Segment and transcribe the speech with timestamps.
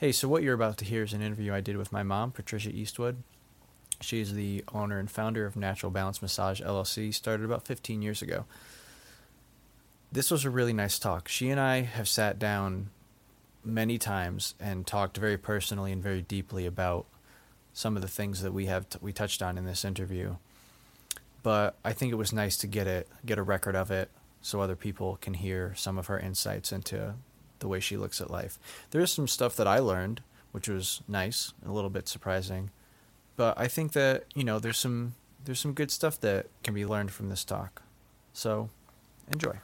[0.00, 2.32] Hey, so what you're about to hear is an interview I did with my mom,
[2.32, 3.22] Patricia Eastwood.
[4.00, 8.46] She's the owner and founder of Natural Balance Massage LLC, started about 15 years ago.
[10.10, 11.28] This was a really nice talk.
[11.28, 12.88] She and I have sat down
[13.62, 17.04] many times and talked very personally and very deeply about
[17.74, 20.36] some of the things that we have t- we touched on in this interview.
[21.42, 24.08] But I think it was nice to get it get a record of it
[24.40, 27.16] so other people can hear some of her insights into
[27.60, 28.58] the way she looks at life.
[28.90, 30.22] There is some stuff that I learned,
[30.52, 32.70] which was nice, a little bit surprising.
[33.36, 35.14] But I think that, you know, there's some
[35.44, 37.82] there's some good stuff that can be learned from this talk.
[38.32, 38.68] So,
[39.32, 39.54] enjoy.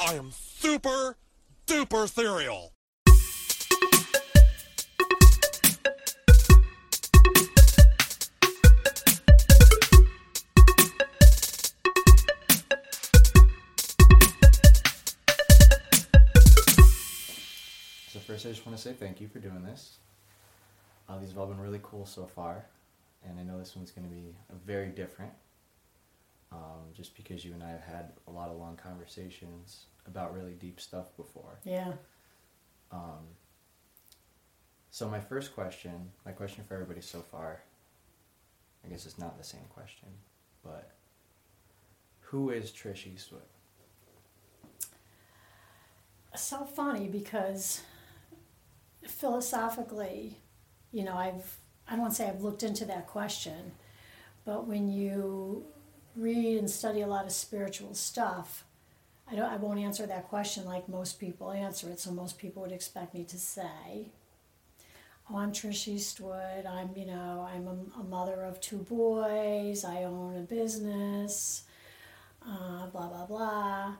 [0.00, 1.16] I am super
[1.66, 2.72] duper cereal.
[18.30, 19.96] First, I just want to say thank you for doing this.
[21.08, 22.64] Uh, these have all been really cool so far,
[23.28, 25.32] and I know this one's going to be very different.
[26.52, 30.52] Um, just because you and I have had a lot of long conversations about really
[30.52, 31.58] deep stuff before.
[31.64, 31.92] Yeah.
[32.92, 33.26] Um,
[34.92, 37.62] so my first question, my question for everybody so far,
[38.84, 40.08] I guess it's not the same question,
[40.62, 40.92] but
[42.20, 43.42] who is Trish Eastwood?
[46.36, 47.82] So funny because
[49.06, 50.38] philosophically,
[50.92, 53.72] you know, I've I don't want to say I've looked into that question,
[54.44, 55.64] but when you
[56.16, 58.64] read and study a lot of spiritual stuff,
[59.30, 62.00] I don't I won't answer that question like most people answer it.
[62.00, 64.12] So most people would expect me to say,
[65.30, 66.66] "Oh, I'm Trish Eastwood.
[66.66, 69.84] I'm you know I'm a, a mother of two boys.
[69.84, 71.64] I own a business.
[72.46, 73.94] Uh, blah blah blah."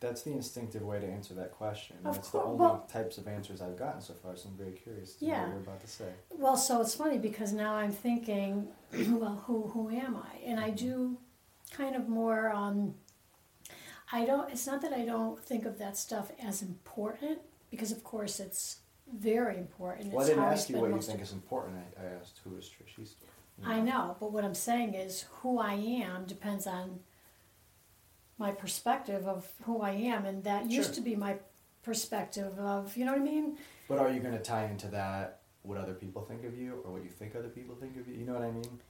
[0.00, 1.96] That's the instinctive way to answer that question.
[2.06, 4.72] Of That's the only well- types of answers I've gotten so far, so I'm very
[4.72, 5.42] curious to know Yeah.
[5.42, 6.12] what you're about to say.
[6.30, 10.38] Well, so it's funny because now I'm thinking, well, who who am I?
[10.44, 11.18] And I do
[11.70, 12.50] kind of more.
[12.50, 12.94] Um,
[14.10, 14.50] I don't.
[14.50, 17.38] It's not that I don't think of that stuff as important
[17.70, 18.78] because, of course, it's
[19.12, 20.12] very important.
[20.14, 21.76] Well, I didn't ask you what you think is important.
[21.98, 23.28] I, I asked who is Trish Eastwood.
[23.62, 27.00] You I know, but what I'm saying is who I am depends on
[28.40, 31.36] my perspective of who I am, and that used to be my
[31.82, 33.56] perspective of you know what I mean.
[33.88, 36.92] But are you going to tie into that what other people think of you or
[36.94, 38.14] what you think other people think of you?
[38.14, 38.80] You know what I mean?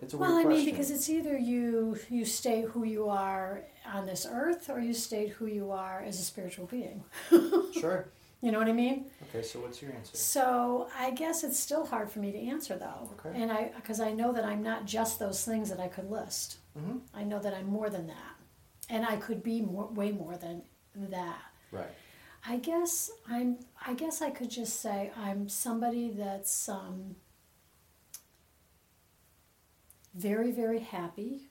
[0.00, 0.70] It's a Well, I mean, question.
[0.72, 5.30] because it's either you you stay who you are on this earth, or you state
[5.30, 7.04] who you are as a spiritual being.
[7.72, 8.06] Sure.
[8.40, 9.06] You know what I mean?
[9.30, 10.16] Okay, so what's your answer?
[10.16, 13.40] So I guess it's still hard for me to answer though, Okay.
[13.40, 16.58] and I because I know that I'm not just those things that I could list.
[16.78, 18.34] Hmm I know that I'm more than that,
[18.88, 20.62] and I could be more, way more than
[20.94, 21.42] that.
[21.70, 21.90] Right.
[22.46, 23.58] I guess I'm.
[23.86, 27.16] I guess I could just say I'm somebody that's um,
[30.14, 31.48] very, very happy.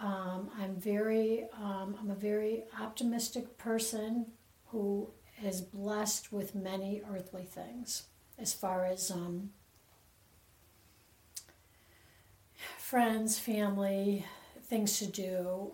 [0.00, 1.46] Um, I'm very.
[1.56, 4.26] Um, I'm a very optimistic person
[4.68, 5.10] who
[5.44, 8.04] is blessed with many earthly things,
[8.38, 9.50] as far as um,
[12.92, 14.22] friends, family,
[14.64, 15.72] things to do.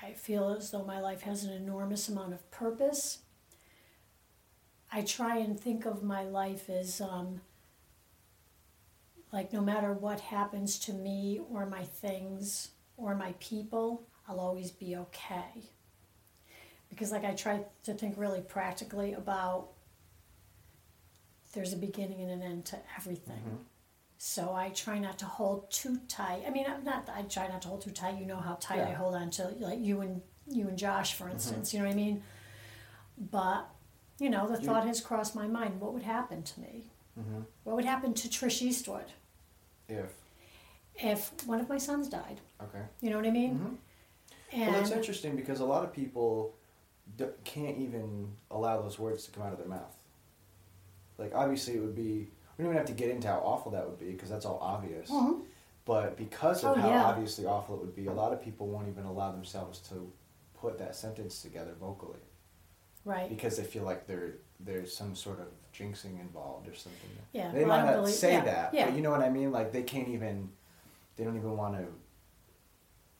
[0.00, 3.18] I feel as though my life has an enormous amount of purpose.
[4.92, 7.40] I try and think of my life as um,
[9.32, 14.70] like no matter what happens to me or my things or my people, I'll always
[14.70, 15.64] be okay.
[16.88, 19.70] Because, like, I try to think really practically about
[21.54, 23.42] there's a beginning and an end to everything.
[23.48, 23.71] Mhm.
[24.24, 26.44] So I try not to hold too tight.
[26.46, 27.10] I mean, I'm not.
[27.12, 28.20] I try not to hold too tight.
[28.20, 31.28] You know how tight I hold on to, like you and you and Josh, for
[31.28, 31.74] instance.
[31.74, 32.22] You know what I mean?
[33.18, 33.68] But
[34.20, 36.92] you know, the thought has crossed my mind: what would happen to me?
[37.16, 39.10] hmm What would happen to Trish Eastwood
[39.88, 40.12] If.
[40.94, 42.40] if one of my sons died?
[42.62, 42.84] Okay.
[43.00, 43.56] You know what I mean?
[43.56, 43.74] hmm
[44.52, 46.54] And Well, that's interesting because a lot of people
[47.16, 49.96] d- can't even allow those words to come out of their mouth.
[51.18, 52.28] Like, obviously, it would be.
[52.62, 54.58] We don't even have to get into how awful that would be because that's all
[54.62, 55.10] obvious.
[55.10, 55.42] Mhm.
[55.84, 57.04] But because of Oh, how yeah.
[57.06, 60.12] obviously awful it would be, a lot of people won't even allow themselves to
[60.54, 62.20] put that sentence together vocally
[63.04, 63.28] right?
[63.28, 67.10] because they feel like there there's some sort of jinxing involved or something.
[67.32, 68.84] Yeah, They well, might not believe- say yeah, that, yeah.
[68.86, 69.50] but you know what I mean.
[69.50, 70.52] Like they can't even,
[71.16, 71.86] they don't even want to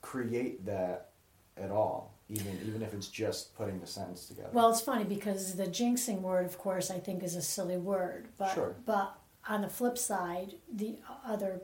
[0.01, 1.09] create that
[1.57, 4.47] at all, even even if it's just putting the sentence together.
[4.53, 8.29] Well, it's funny because the jinxing word, of course, I think is a silly word,
[8.37, 8.75] but Sure.
[8.85, 9.17] but
[9.47, 11.61] on the flip side, the other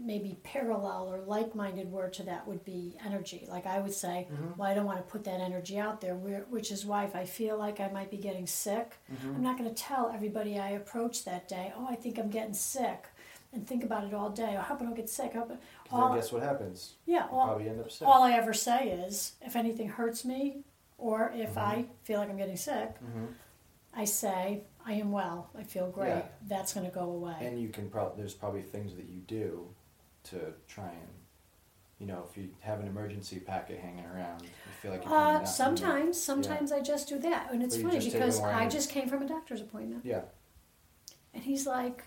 [0.00, 3.44] maybe parallel or like-minded word to that would be energy.
[3.48, 4.56] Like I would say, mm-hmm.
[4.56, 6.14] well, I don't want to put that energy out there.
[6.14, 9.34] Which is why if I feel like I might be getting sick, mm-hmm.
[9.36, 11.72] I'm not going to tell everybody I approach that day.
[11.76, 13.06] Oh, I think I'm getting sick,
[13.52, 14.54] and think about it all day.
[14.56, 15.32] Oh, I hope I don't get sick.
[15.34, 15.58] I hope, Because
[15.90, 16.94] all, then guess what happens?
[17.06, 18.06] yeah, all, probably end up sick.
[18.06, 20.58] all I ever say is if anything hurts me,
[20.98, 21.58] or if Mm-hmm.
[21.58, 23.26] I feel like I'm getting sick, mm-hmm.
[23.92, 25.50] I say I am well.
[25.56, 26.08] I feel great.
[26.08, 26.22] Yeah.
[26.48, 27.36] That's going to go away.
[27.40, 29.68] And you can probably there's probably things that you do
[30.24, 31.08] to try and,
[31.98, 34.48] you know, if you have an emergency packet hanging around, you
[34.82, 38.00] feel like you're Uh, sometimes, sometimes I just do that, and it's But you funny
[38.00, 40.22] just take because I just came from a doctor's appointment, Yeah.
[41.34, 42.04] and he's like,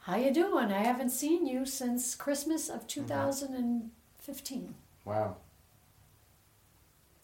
[0.00, 0.72] "How you doing?
[0.72, 2.76] I haven't seen you since Christmas Mm-hmm.
[2.78, 4.74] of 2015."
[5.04, 5.36] Wow.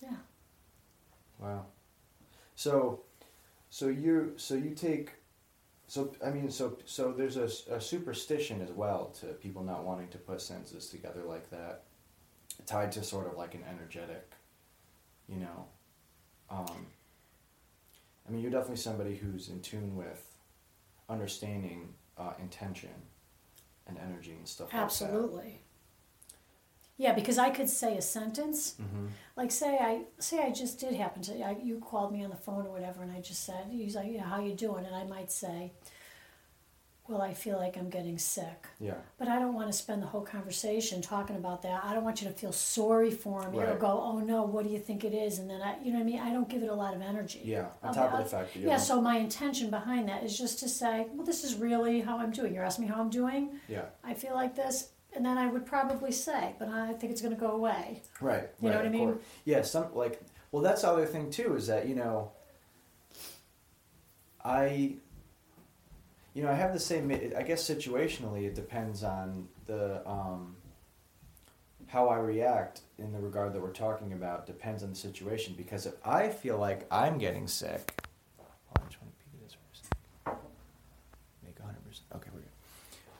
[0.02, 0.16] Yeah,
[1.38, 1.66] Wow.
[2.56, 3.00] So,
[3.72, 5.12] so you so you take,
[5.88, 10.18] so I mean so so there's a superstition as well to people not wanting to
[10.18, 11.84] put sentences together like that,
[12.66, 14.30] tied to sort of like an energetic,
[15.26, 15.64] you know,
[16.50, 16.86] um.
[18.24, 20.24] I mean, you're definitely somebody who's in tune with
[21.08, 22.94] understanding uh, intention
[23.88, 24.82] and energy and stuff like that.
[24.84, 25.60] absolutely.
[27.04, 28.86] Yeah, because I could say a sentence, like.
[28.88, 29.06] Mm-hmm.
[29.40, 29.94] like say I
[30.28, 33.02] say I just did happen to I, you called me on the phone or whatever,
[33.04, 35.72] and I just said he's like, "Yeah, how you doing?" And I might say,
[37.08, 38.94] "Well, I feel like I'm getting sick." Yeah.
[39.18, 41.78] But I don't want to spend the whole conversation talking about that.
[41.84, 43.78] I don't want you to feel sorry for me or Right.
[43.88, 46.04] go, "Oh no, what do you think it is?" And then I, you know what
[46.08, 46.20] I mean.
[46.20, 47.40] I don't give it a lot of energy.
[47.44, 47.66] Yeah.
[47.82, 48.76] On top of the fact that you Yeah.
[48.76, 52.14] don't- So my intention behind that is just to say, "Well, this is really how
[52.22, 53.42] I'm doing." You're asking me how I'm doing.
[53.66, 53.86] Yeah.
[54.04, 57.34] I feel like this, and then I would probably say, "But I think it's going
[57.34, 58.48] to go away." Right.
[58.60, 59.12] You know what I mean?
[59.12, 59.24] course.
[59.44, 59.62] Yeah.
[59.62, 60.22] Some like
[60.52, 62.32] well, that's the other thing too is that you know.
[64.44, 64.94] I.
[66.34, 67.10] You know, I have the same.
[67.36, 70.56] I guess situationally, it depends on the um,
[71.88, 74.46] how I react in the regard that we're talking about.
[74.46, 77.92] Depends on the situation because if I feel like I'm getting sick,
[78.38, 78.48] hold
[78.78, 80.42] on, I just want to peek at this for a second.
[81.44, 82.06] Make hundred percent.
[82.16, 82.48] Okay, we're good.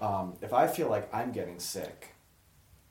[0.02, 2.08] Um, if I feel like I'm getting sick,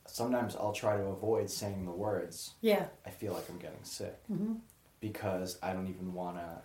[0.08, 2.54] sometimes I'll try to avoid saying the words.
[2.62, 2.86] Yeah.
[3.06, 4.54] I feel like I'm getting sick hmm
[5.02, 6.62] because I don't even want to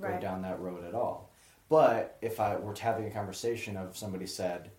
[0.00, 1.30] go down that road at all.
[1.68, 4.70] But if I were having a conversation of somebody said,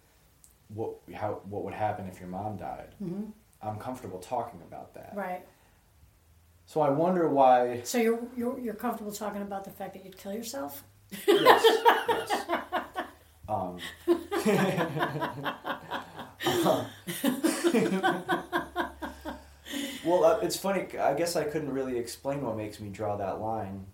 [0.68, 3.26] "What how what would happen if your mom died?" hmm
[3.62, 5.14] I'm comfortable talking about that.
[5.16, 5.46] Right.
[6.66, 7.82] So I wonder why.
[7.84, 10.84] So you're, you're you're comfortable talking about the fact that you'd kill yourself?
[11.26, 11.64] Yes.
[12.08, 12.46] yes.
[13.50, 13.78] Um,
[20.06, 20.86] well, uh, it's funny.
[21.00, 23.88] I guess I couldn't really explain what makes me draw that line,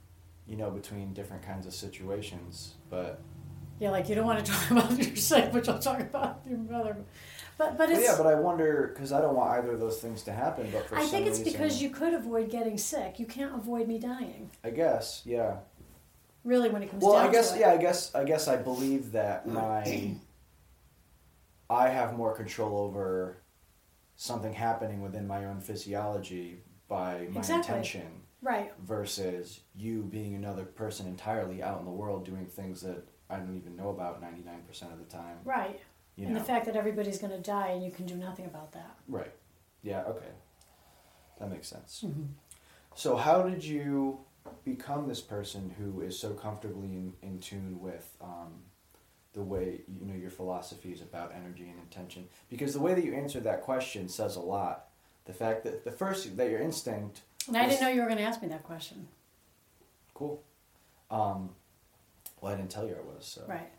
[0.45, 2.75] you know, between different kinds of situations.
[2.89, 3.21] But
[3.79, 6.57] Yeah, like you don't want to talk about your sick, but you'll talk about your
[6.57, 6.97] mother.
[7.57, 10.21] But but But yeah, but I wonder because I don't want either of those things
[10.23, 10.69] to happen.
[10.73, 13.19] But for I think it's reason, because you could avoid getting sick.
[13.19, 14.51] You can't avoid me dying.
[14.65, 15.59] I guess, yeah.
[16.45, 17.59] Really, when it comes to Well, down I guess, to it.
[17.61, 17.71] yeah.
[17.71, 20.15] I guess, I guess I believe that my,
[21.69, 23.37] I have more control over
[24.15, 27.55] something happening within my own physiology by my Exactly.
[27.55, 28.71] intention Right.
[28.79, 33.57] versus you being another person entirely out in the world doing things that I don't
[33.57, 35.39] even know about ninety nine percent of the time.
[35.43, 35.79] Right.
[36.15, 36.39] You and know.
[36.39, 38.95] the fact that everybody's going to die and you can do nothing about that.
[39.07, 39.33] Right.
[39.81, 40.29] Yeah, okay.
[41.39, 42.03] That makes sense.
[42.05, 42.25] Mm-hmm.
[42.93, 44.19] So, how did you
[44.63, 48.53] become this person who is so comfortably in, in tune with um,
[49.33, 52.27] the way, you know, your philosophies about energy and intention?
[52.49, 54.85] Because the way that you answered that question says a lot.
[55.25, 58.07] The fact that the first, that your instinct, And I was- didn't know you were
[58.07, 59.07] going to ask me that question.
[60.13, 60.41] cool.
[61.11, 61.49] Um,
[62.41, 63.43] well, I didn't tell you I was, so.
[63.47, 63.69] Right.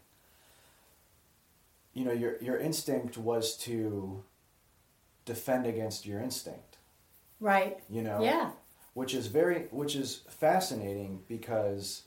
[1.95, 4.23] You know, your, your instinct was to
[5.25, 6.77] defend against your instinct,
[7.41, 7.79] Right.
[7.89, 8.23] you know?
[8.23, 8.51] Yeah.
[8.97, 12.05] Which is very which is fascinating because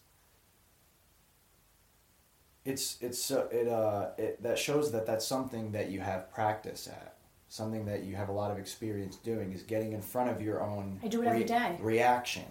[2.65, 6.87] it's it's so it uh it that shows that that's something that you have practice
[6.87, 7.17] at.
[7.47, 10.63] Something that you have a lot of experience doing is getting in front of your
[10.63, 11.77] own I do it every day.
[11.79, 12.45] reaction.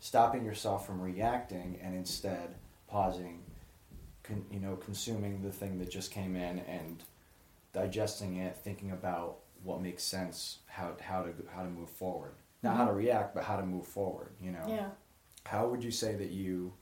[0.00, 2.56] Stopping yourself from reacting and instead
[2.88, 3.38] pausing
[4.24, 7.04] con, you know consuming the thing that just came in and
[7.72, 12.76] digesting it thinking about what makes sense how how to how to move forward not
[12.76, 14.70] how to react but how to move forward you know Mm-hmm.
[14.70, 14.88] Yeah.
[15.46, 16.72] how would you say that you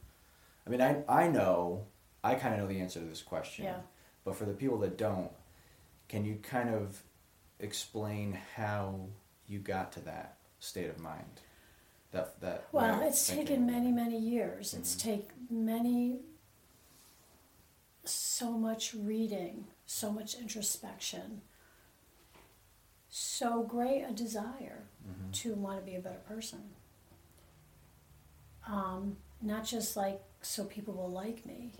[0.66, 1.84] i mean i i know
[2.24, 3.80] i kind of know the answer to this question Yeah.
[4.24, 5.30] but for the people that don't
[6.08, 7.02] can you kind of
[7.60, 9.06] explain how
[9.46, 11.40] you got to that state of mind
[12.12, 14.72] that that Well, it's taken many, many years.
[14.72, 15.00] It's Mhm.
[15.02, 16.20] take many,
[18.04, 21.42] so much reading, so much introspection,
[23.18, 25.30] so great a desire Mm-hmm.
[25.32, 26.58] to want to be a better person.
[28.66, 31.72] Um, not just like so people will like me.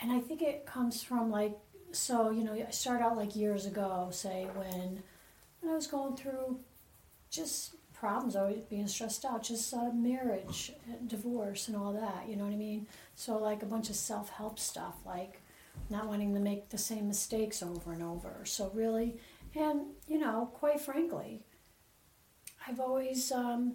[0.00, 1.56] And I think it comes from like,
[1.92, 5.02] so, you know, I started out like years ago, say, when,
[5.60, 6.58] when I was going through
[7.30, 12.34] just problems, always being stressed out, just uh, marriage, and divorce, and all that, you
[12.34, 12.86] know what I mean?
[13.14, 15.40] So, like a bunch of self help stuff, like
[15.90, 18.42] not wanting to make the same mistakes over and over.
[18.44, 19.16] So, really,
[19.54, 21.42] and, you know, quite frankly,
[22.66, 23.74] I've always um,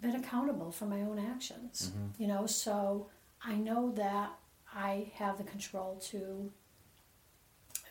[0.00, 3.08] been accountable for my own actions, you know, so
[3.44, 4.30] I know that
[4.74, 6.50] I have the control to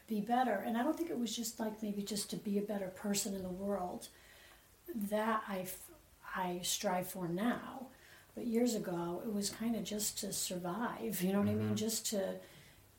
[0.08, 0.63] be better.
[0.65, 3.36] And I don't think it was just like maybe just to be a better person
[3.36, 4.08] in the world
[4.96, 5.68] that I,
[6.36, 7.88] I strive for now.
[8.34, 11.75] But years ago, it was kind of just to survive, you know what I mean?
[11.75, 12.36] Just to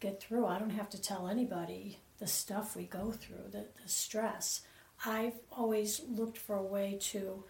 [0.02, 0.46] get through.
[0.46, 4.62] I don't have to tell anybody the stuff we go through, the, the stress.
[5.06, 7.44] I've always looked for a way to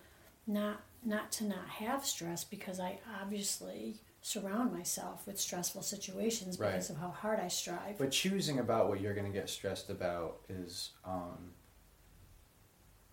[0.46, 6.70] not not to not have stress because I obviously surround myself with stressful situations Right.
[6.70, 7.98] because of how hard I strive.
[7.98, 11.50] But choosing about what you're going to get stressed about is um,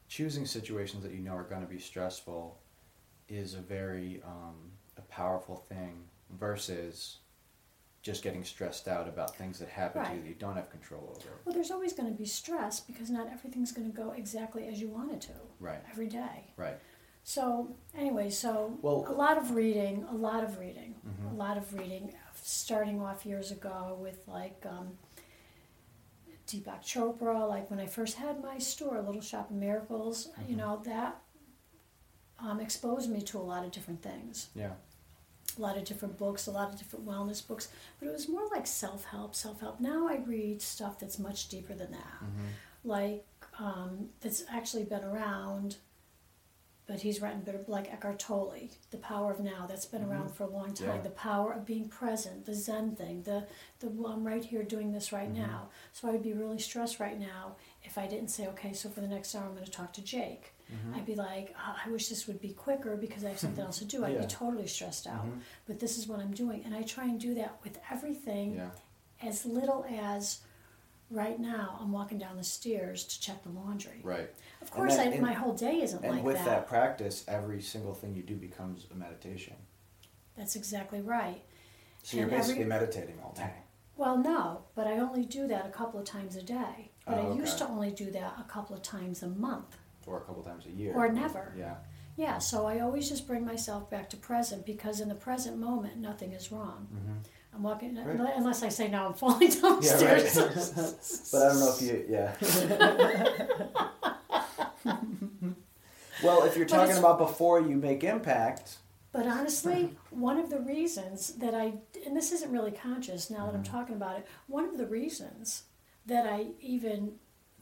[0.08, 2.60] choosing situations that you know are going to be stressful
[3.28, 6.04] is a very um, a powerful thing
[6.40, 7.18] versus
[8.02, 11.14] just getting stressed out about things that happen to you that you don't have control
[11.18, 11.30] over.
[11.46, 14.80] well, there's always going to be stress because not everything's going to go exactly as
[14.80, 15.80] you want it to Right.
[15.92, 16.54] every day.
[16.56, 16.80] Right.
[17.24, 21.32] So anyway, so Well- a lot of reading, a lot of reading, Mhm.
[21.32, 22.16] a lot of reading.
[22.42, 24.98] Starting off years ago with like um,
[26.48, 30.58] Deepak Chopra, like when I first had my store, Little Shop of Miracles, you Mhm.
[30.60, 31.22] know that
[32.40, 34.76] um, exposed me to a lot of different things, Yeah.
[35.58, 37.70] A lot of different books, a lot of different wellness books.
[38.00, 39.80] But it was more like self help, self help.
[39.80, 42.46] Now I read stuff that's much deeper than that Mm-hmm.
[42.84, 43.26] like
[43.60, 45.78] um, that's actually been around,
[46.88, 49.66] but he's written better, like Eckhart Tolle, The Power of Now.
[49.68, 50.88] That's been around for a long time.
[50.96, 51.02] Yeah.
[51.02, 53.46] The power of being present, the Zen thing, the
[53.80, 55.38] the well, I'm right here doing this right Mhm.
[55.38, 55.70] now.
[55.94, 59.02] So I would be really stressed right now if I didn't say, okay, so for
[59.02, 60.54] the next hour I'm going to talk to Jake.
[60.72, 60.96] Mm-hmm.
[60.96, 63.80] I'd be like, oh, I wish this would be quicker because I have something else
[63.80, 64.06] to do.
[64.06, 64.22] I'd Yeah.
[64.22, 65.26] be totally stressed out.
[65.26, 65.40] Mhm.
[65.68, 68.70] But this is what I'm doing, and I try and do that with everything Yeah.
[69.28, 70.42] as little as
[71.10, 74.00] right now I'm walking down the stairs to check the laundry.
[74.04, 74.30] Right.
[74.62, 76.46] Of course, then I, in- my whole day isn't And like with that.
[76.46, 79.56] that practice, every single thing you do becomes a meditation.
[80.38, 81.42] That's exactly right.
[82.04, 83.54] So you're And every- basically meditating all day.
[83.98, 86.92] Well, no, but I only do that a couple of times a day.
[87.06, 89.78] But Oh, I used to only do that a couple of times a month.
[90.10, 90.94] Or a couple times a year.
[90.96, 91.54] Or never.
[91.58, 91.76] Yeah.
[92.18, 95.98] Yeah, so I always just bring myself back to present because in the present moment,
[95.98, 96.88] nothing is wrong.
[96.94, 97.14] Mm-hmm.
[97.56, 98.20] I'm walking, Right.
[98.36, 100.38] unless I say, no, I'm falling Yeah, downstairs.
[100.38, 100.52] right.
[101.32, 102.36] but I don't know if you, yeah.
[106.24, 108.78] well, if you're talking about before you make impact,
[109.12, 111.74] But honestly, one of the reasons that I,
[112.06, 113.74] and this isn't really conscious now that I'm Mm-hmm.
[113.78, 115.64] talking about it, one of the reasons
[116.06, 117.14] that I even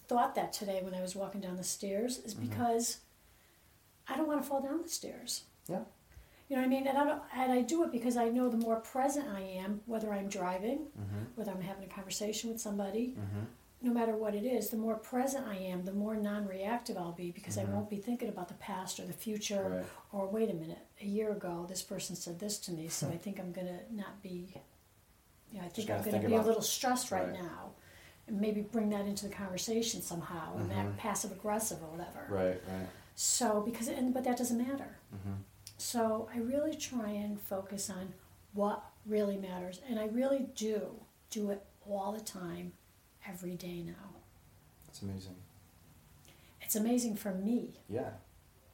[0.07, 2.47] thought that today when I was walking down the stairs is Mm-hmm.
[2.49, 2.97] because
[4.07, 5.43] I don't want to fall down the stairs.
[5.67, 5.79] yeah,
[6.49, 6.87] You know what I mean?
[6.87, 9.81] And I, don't, and I do it because I know the more present I am,
[9.85, 11.23] whether I'm driving, mm-hmm.
[11.35, 13.45] whether I'm having a conversation with somebody, Mm-hmm.
[13.81, 17.11] no matter what it is, the more present I am, the more non reactive I'll
[17.11, 17.57] be because.
[17.57, 19.85] I won't be thinking about the past or the future Right.
[20.13, 23.17] or wait a minute, a year ago this person said this to me, so I
[23.17, 24.53] think I'm gonna not be,
[25.51, 27.33] you know, I think gotta I'm gonna be a little stressed right, right.
[27.33, 27.71] now.
[28.27, 30.75] And maybe bring that into the conversation somehow and Mhm.
[30.77, 32.25] act passive aggressive or whatever.
[32.29, 32.87] right, right.
[33.15, 34.97] So because and but that doesn't matter.
[35.15, 35.33] Mm-hmm.
[35.77, 38.13] So I really try and focus on
[38.53, 42.73] what really matters, and I really do do it all the time,
[43.25, 44.09] every day now.
[44.87, 45.35] That's amazing.
[46.61, 47.79] It's amazing for me.
[47.87, 48.11] Yeah.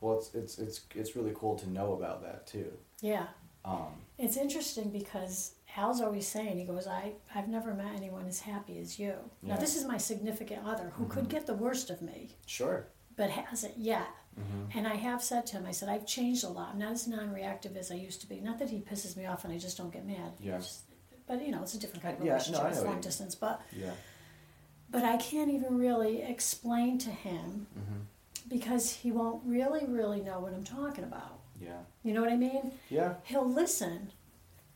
[0.01, 2.72] Well, it's it's it's it's really cool to know about that too.
[3.01, 3.27] Yeah,
[3.65, 8.39] Um, it's interesting because Al's always saying he goes, I I've never met anyone as
[8.42, 9.15] happy as you.
[9.42, 11.30] Now this is my significant other who could Mhm.
[11.30, 12.88] get the worst of me, sure.
[13.15, 14.08] but hasn't yet.
[14.39, 14.77] Mm-hmm.
[14.77, 16.70] And I have said to him, I said, I've changed a lot.
[16.74, 18.39] I'm not as non-reactive as I used to be.
[18.39, 20.34] Not that he pisses me off and I just don't get mad.
[20.39, 20.58] Yeah.
[20.58, 20.84] Just-
[21.27, 22.65] but you know, it's a different kind of Yeah, no, relationship.
[22.72, 23.94] It's know long distance, but Yeah.
[24.89, 28.00] but I can't even really explain to him Mm-hmm.
[28.50, 31.39] because he won't really, really know what I'm talking about.
[31.62, 31.80] Yeah.
[32.03, 32.74] You know what I mean?
[32.89, 33.15] Yeah.
[33.24, 34.12] He'll listen,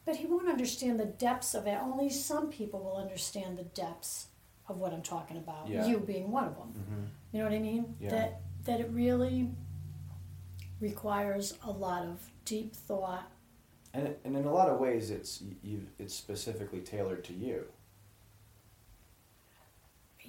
[0.07, 1.77] but he won't understand the depths of it.
[1.79, 4.27] Only some people will understand the depths
[4.69, 5.67] of what I'm talking about.
[5.67, 5.85] Yeah.
[5.85, 6.73] You being one of them.
[6.73, 7.03] Mm-hmm.
[7.33, 7.93] You know what I mean?
[7.99, 8.09] Yeah.
[8.11, 9.49] That that it really
[10.79, 13.29] requires a lot of deep thought
[13.93, 15.87] And and in a lot of ways, it's you.
[15.99, 17.65] It's specifically tailored to you.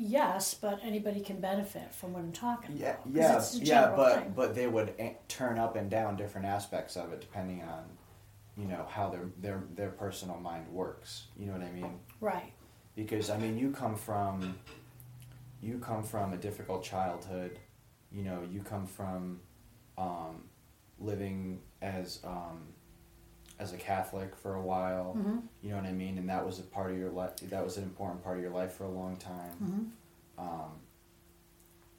[0.01, 3.07] Yes, but anybody can benefit from what I'm talking Yeah, about.
[3.13, 3.97] yeah, yeah.
[3.97, 4.33] But thing.
[4.35, 7.85] but they would a- turn up and down different aspects of it depending on,
[8.59, 11.29] you know, how their their their personal mind works.
[11.38, 12.00] You know what I mean?
[12.21, 12.53] right.
[12.97, 14.59] because I mean you come from
[15.62, 17.59] you come from a difficult childhood
[18.12, 19.41] you know you come from
[19.97, 20.45] um,
[20.99, 22.59] living as um,
[23.59, 26.59] as a Catholic for a while hmm you know what I mean and that was
[26.59, 28.91] a part of your life that was an important part of your life for a
[28.91, 29.85] long time hmm
[30.45, 30.71] um,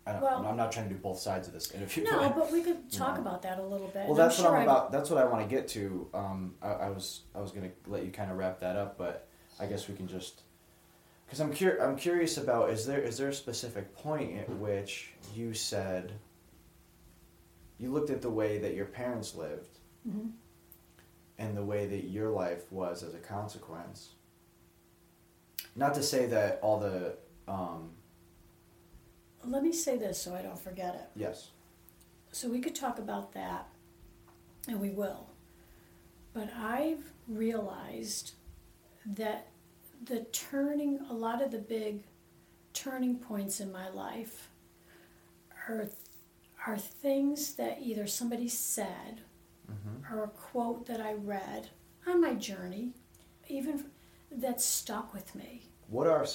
[0.09, 2.35] I don't, Well- I'm not trying to do both sides of this interview No, but-
[2.35, 3.21] but we could talk know.
[3.21, 3.95] about that a little bit.
[3.95, 4.91] well, and I'm that's sure what I'm I- about.
[4.91, 6.07] That's what I want to get to.
[6.13, 9.27] Um, I, I was I was gonna let you kind of wrap that up, but
[9.59, 10.41] I guess we can just
[11.25, 15.11] because I'm cur- I'm curious about is there is there a specific point at which
[15.35, 16.13] you said
[17.77, 20.31] you looked at the way that your parents lived Mhm.
[21.37, 24.09] and the way that your life was as a consequence.
[25.75, 27.15] Not to say that all the
[27.47, 27.91] um,
[29.45, 31.19] Let me say this so I don't forget it.
[31.19, 31.51] yes
[32.31, 33.67] So we could talk about that,
[34.67, 35.27] and we will.
[36.33, 38.33] But I've realized
[39.05, 39.47] that
[40.05, 42.03] the turning, a lot of the big
[42.73, 44.49] turning points in my life
[45.67, 45.89] are,
[46.65, 49.21] are things that either somebody said
[49.69, 50.13] mm-hmm.
[50.13, 51.69] or a quote that I read
[52.07, 52.93] on my journey,
[53.47, 53.85] even
[54.31, 55.63] that stuck with me.
[55.87, 56.25] What are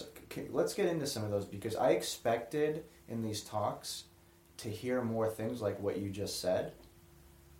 [0.50, 4.04] let's get into some of those because I expected in these talks
[4.58, 6.72] to hear more things like what you just said.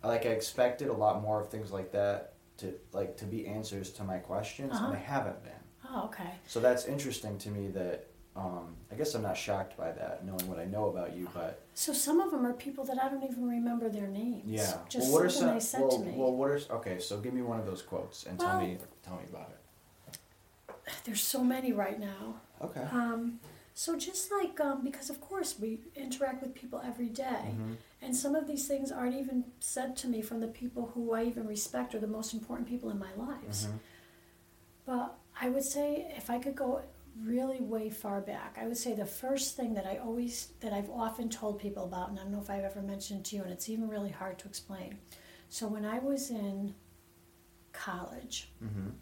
[0.03, 3.91] Like I expected a lot more of things like that to like to be answers
[3.93, 4.85] to my questions, Uh-huh.
[4.87, 5.51] and they haven't been.
[5.89, 6.31] Oh, okay.
[6.47, 7.67] So that's interesting to me.
[7.69, 11.27] That um, I guess I'm not shocked by that, knowing what I know about you.
[11.33, 14.43] But So some of them are people that I don't even remember their names.
[14.45, 15.53] yeah, Just well, what are some?
[15.53, 16.13] they said well, to me.
[16.15, 16.99] well, what are okay?
[16.99, 20.17] So give me one of those quotes and tell me tell me about it.
[21.03, 22.35] There's so many right now.
[22.61, 22.81] Okay.
[22.91, 23.39] Um,
[23.77, 27.75] so just like um, because of course we interact with people every day, Mhm.
[28.01, 31.25] and some of these things aren't even said to me from the people who I
[31.25, 33.67] even respect or the most important people in my lives.
[33.67, 33.79] Mhm.
[34.85, 36.81] But I would say if I could go
[37.21, 40.89] really way far back, I would say the first thing that I always that I've
[40.89, 43.51] often told people about, and I don't know if I've ever mentioned to you, and
[43.51, 44.99] it's even really hard to explain.
[45.49, 46.75] So when I was in
[47.73, 48.93] college, Mhm.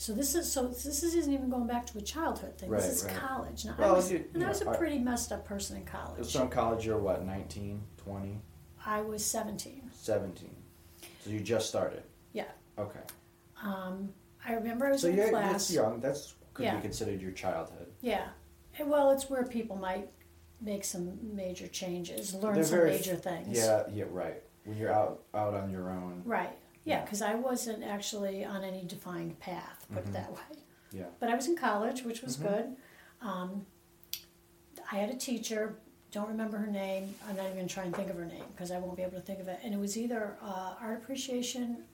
[0.00, 2.70] So this is so this isn't even going back to a childhood thing.
[2.70, 3.16] Right, this is right.
[3.16, 3.64] college.
[3.64, 5.84] Now I was, you- and I was yeah, a I- pretty messed up person in
[5.84, 6.24] college.
[6.26, 8.40] So in college, you're what 19, 20,
[8.86, 9.90] I was seventeen.
[9.92, 10.54] 17.
[11.24, 12.04] So you just started.
[12.32, 12.44] Yeah.
[12.78, 13.00] Okay.
[13.62, 14.10] Um,
[14.46, 15.50] I remember I was So in yeah, class.
[15.52, 16.00] that's young.
[16.00, 16.76] That's could Yeah.
[16.76, 17.88] be considered your childhood.
[18.00, 18.28] Yeah.
[18.78, 20.08] And, well, it's where people might
[20.60, 23.56] make some major changes, learn They're some very- major things.
[23.58, 24.42] Yeah, yeah, right.
[24.64, 26.22] When you're out out on your own.
[26.24, 26.56] Right.
[26.88, 30.08] Yeah, because I wasn't actually on any defined path, put Mhm.
[30.08, 30.62] it that way.
[30.92, 31.06] Yeah.
[31.20, 32.42] But I was in college, which was Mhm.
[32.42, 32.76] good.
[33.20, 33.66] Um,
[34.90, 35.78] I had a teacher,
[36.12, 37.14] don't remember her name.
[37.26, 39.02] I'm not even going to try and think of her name because I won't be
[39.02, 39.60] able to think of it.
[39.62, 41.84] And it was either uh, art appreciation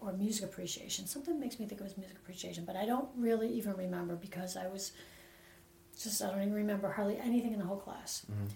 [0.00, 1.06] or music appreciation.
[1.06, 4.54] Something makes me think it was music appreciation, but I don't really even remember because
[4.56, 4.92] I was
[5.98, 8.26] just, I don't even remember hardly anything in the whole class.
[8.30, 8.50] Mhm.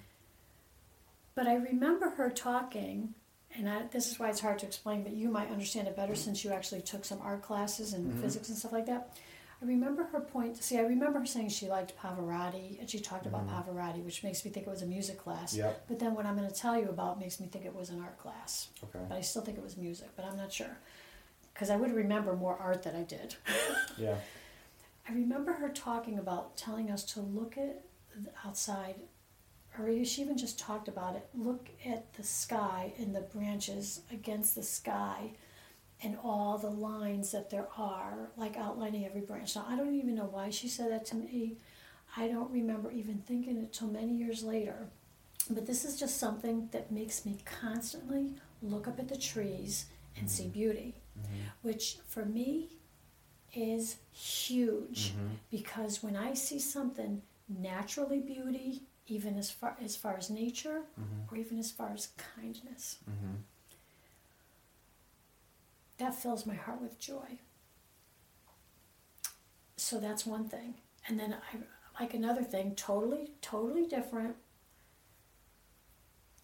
[1.35, 3.15] But I remember her talking,
[3.57, 6.15] and I, this is why it's hard to explain, but you might understand it better
[6.15, 8.21] since you actually took some art classes and Mhm.
[8.21, 9.17] physics and stuff like that.
[9.63, 10.57] I remember her point.
[10.63, 13.51] See, I remember her saying she liked Pavarotti, and she talked about Mhm.
[13.67, 15.55] Pavarotti, which makes me think it was a music class.
[15.55, 15.87] Yep.
[15.89, 18.01] But then what I'm going to tell you about makes me think it was an
[18.01, 18.69] art class.
[18.85, 19.05] Okay.
[19.09, 20.79] But I still think it was music, but I'm not sure.
[21.53, 23.37] Because I would remember more art that I did.
[23.99, 24.17] Yeah.
[25.07, 27.83] I remember her talking about telling us to look at
[28.17, 28.95] the outside,
[29.79, 31.29] or she even just talked about it.
[31.35, 35.33] Look at the sky and the branches against the sky,
[36.03, 39.55] and all the lines that there are, like outlining every branch.
[39.57, 41.57] Now I don't even know why she said that to me.
[42.17, 44.89] I don't remember even thinking it till many years later.
[45.49, 50.29] But this is just something that makes me constantly look up at the trees and
[50.31, 50.95] see beauty,
[51.63, 52.69] which for me
[53.55, 55.37] is huge Mhm.
[55.51, 61.31] because when I see something naturally beauty, even as far as far as nature, Mhm.
[61.33, 63.43] or even as far as kindness, Mhm.
[65.99, 67.39] that fills my heart with joy.
[69.77, 70.75] So that's one thing,
[71.09, 71.63] and then I
[72.01, 74.37] like another thing, totally, totally different.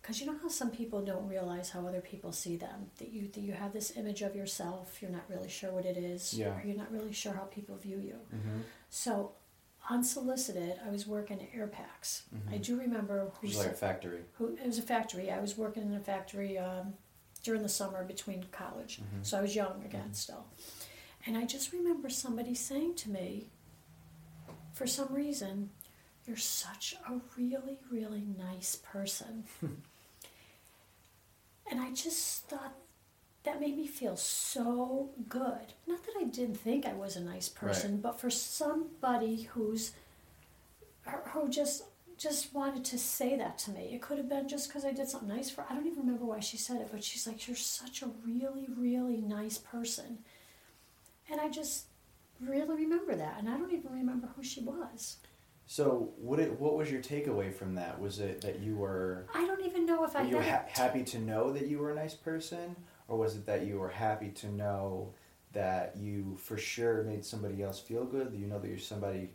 [0.00, 2.90] Because you know how some people don't realize how other people see them.
[2.98, 5.96] That you that you have this image of yourself, you're not really sure what it
[5.96, 6.56] is, Yeah.
[6.56, 8.20] or you're not really sure how people view you.
[8.32, 8.62] Mhm.
[8.88, 9.34] So,
[9.88, 12.22] unsolicited, I was working at Airpax.
[12.48, 12.64] I Mhm.
[12.64, 14.24] do remember who, Which is like a factory.
[14.34, 15.30] who it was a factory.
[15.30, 16.94] I was working in a factory um,
[17.42, 19.00] during the summer between college.
[19.22, 20.46] So I was young again still.
[21.26, 23.48] And I just remember somebody saying to me,
[24.72, 25.70] for some reason,
[26.26, 29.44] you're such a really, really nice person.
[31.70, 32.74] and I just thought
[33.46, 35.72] that made me feel so good.
[35.86, 38.02] Not that I didn't think I was a nice person, Right.
[38.02, 39.92] but for somebody who's
[41.32, 41.84] who just
[42.18, 43.90] just wanted to say that to me.
[43.92, 45.66] It could have been just because I did something nice for.
[45.68, 48.66] I don't even remember why she said it, but she's like, "You're such a really,
[48.76, 50.18] really nice person,"
[51.30, 51.86] and I just
[52.40, 55.18] really remember that, and I don't even remember who she was.
[55.66, 58.00] So, what it, what was your takeaway from that?
[58.00, 61.18] Was it that you were I don't even know if I you ha- happy to
[61.18, 62.76] know that you were a nice person,
[63.08, 65.14] or was it that you were happy to know
[65.52, 68.32] that you for sure made somebody else feel good?
[68.34, 69.30] You know that you're somebody.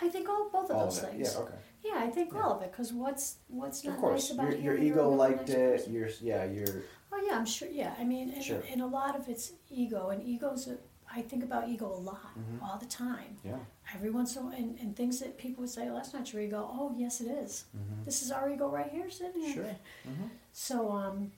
[0.00, 1.32] I think all both of all those of things.
[1.34, 1.40] Yeah.
[1.42, 1.54] Okay.
[1.82, 2.70] Yeah, I think all of it.
[2.70, 5.88] Because what's what's not nice about your, your ego liked nice it.
[5.88, 6.66] Your yeah, your
[7.10, 7.68] Oh yeah, I'm sure.
[7.68, 8.62] Yeah, I mean, and, Sure.
[8.70, 10.68] and a lot of it's ego, and ego's.
[10.68, 10.76] A,
[11.10, 12.62] I think about ego a lot, Mhm.
[12.62, 13.38] all the time.
[13.42, 13.56] yeah.
[13.94, 16.30] Every once in a while, and, and things that people would say, "Oh, that's not
[16.34, 17.64] your ego." Oh, yes, it is.
[17.74, 18.04] Mm-hmm.
[18.04, 19.54] This is our ego right here, sitting here.
[19.54, 19.76] Sure.
[20.06, 20.26] Mm-hmm.
[20.52, 21.32] So um.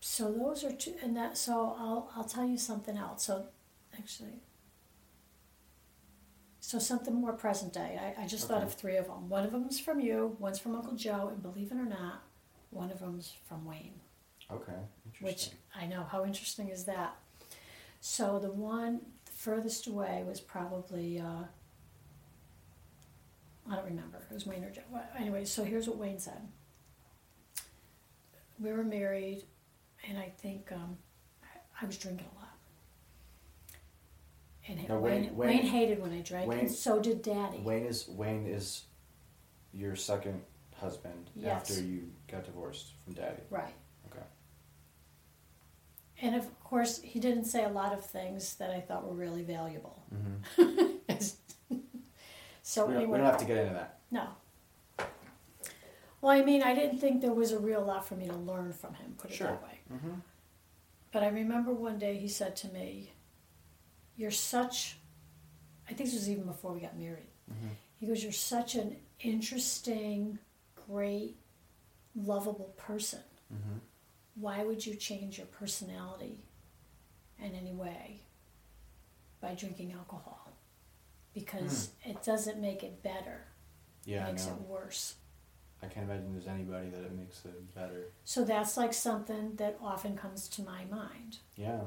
[0.00, 1.36] So those are two, and that.
[1.36, 3.24] So I'll I'll tell you something else.
[3.24, 3.46] So,
[3.98, 4.42] actually.
[6.62, 7.98] So something more present day.
[8.00, 9.28] I, I just thought of three of them.
[9.28, 10.36] One of them's from you.
[10.38, 12.22] One's from Uncle Joe, and believe it or not,
[12.70, 13.94] one of them's from Wayne.
[14.52, 14.78] Okay.
[15.20, 17.16] Which I know how interesting is that.
[18.00, 21.44] So the one furthest away was probably uh,
[23.70, 24.26] I don't remember.
[24.30, 24.82] It was Wayne or Joe.
[25.18, 26.48] Anyway, so here's what Wayne said.
[28.58, 29.44] We were married,
[30.08, 30.96] and I think um,
[31.42, 32.46] I- I was drinking a lot.
[34.68, 37.58] And Now, Wayne, Wayne- Wayne, hated when I drank, Wayne- and so did Daddy.
[37.58, 38.84] Wayne is Wayne is
[39.72, 40.42] your second
[40.76, 41.70] husband Yes.
[41.70, 43.42] after you got divorced from Daddy.
[43.50, 43.74] Right.
[44.10, 44.24] Okay.
[46.22, 49.42] And of course, he didn't say a lot of things that I thought were really
[49.42, 50.02] valuable.
[50.14, 50.96] Mm-hmm.
[52.62, 53.98] so we, don't, anyway, we don't have to get into that.
[54.10, 54.28] No.
[56.20, 58.72] Well, I mean, I didn't think there was a real lot for me to learn
[58.74, 59.46] from him, put it Sure.
[59.48, 59.79] that way.
[59.92, 60.14] Mm-hmm.
[61.12, 63.12] But I remember one day he said to me,
[64.16, 64.96] You're such,
[65.88, 67.30] I think this was even before we got married.
[67.50, 67.68] Mm-hmm.
[67.98, 70.38] He goes, You're such an interesting,
[70.88, 71.36] great,
[72.14, 73.20] lovable person.
[73.52, 73.78] Mm-hmm.
[74.36, 76.44] Why would you change your personality
[77.38, 78.20] in any way
[79.40, 80.48] by drinking alcohol?
[81.34, 83.44] Because it doesn't make it better,
[84.04, 85.14] Yeah, it makes it worse.
[85.82, 88.12] I can't imagine there's anybody that it makes it better.
[88.24, 91.38] So that's like something that often comes to my mind.
[91.56, 91.80] Yeah.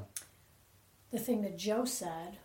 [1.12, 2.38] The thing that Joe said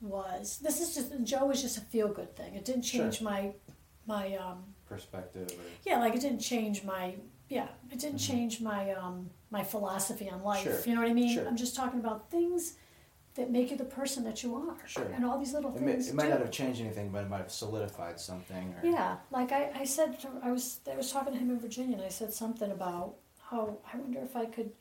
[0.00, 2.54] was this is just Joe was just a feel good thing.
[2.54, 3.02] It didn't Sure.
[3.04, 3.52] change my
[4.06, 5.48] my um Perspective.
[5.50, 7.14] Or, yeah, like it didn't change my
[7.48, 10.64] yeah, it didn't change my um my philosophy on life.
[10.66, 10.76] Mm-hmm.
[10.76, 10.82] Sure.
[10.88, 11.34] You know what I mean?
[11.34, 11.46] Sure.
[11.46, 12.74] I'm just talking about things
[13.36, 14.76] that make you the person that you are.
[14.86, 15.04] Sure.
[15.14, 16.08] And all these little it, may, things.
[16.08, 16.30] it might do.
[16.30, 18.74] not have changed anything, but it might have solidified something.
[18.82, 21.58] Or, Yeah, like I, I said, to, I was I was talking to him in
[21.60, 23.14] Virginia, and I said something about
[23.50, 24.72] how I wonder if I could.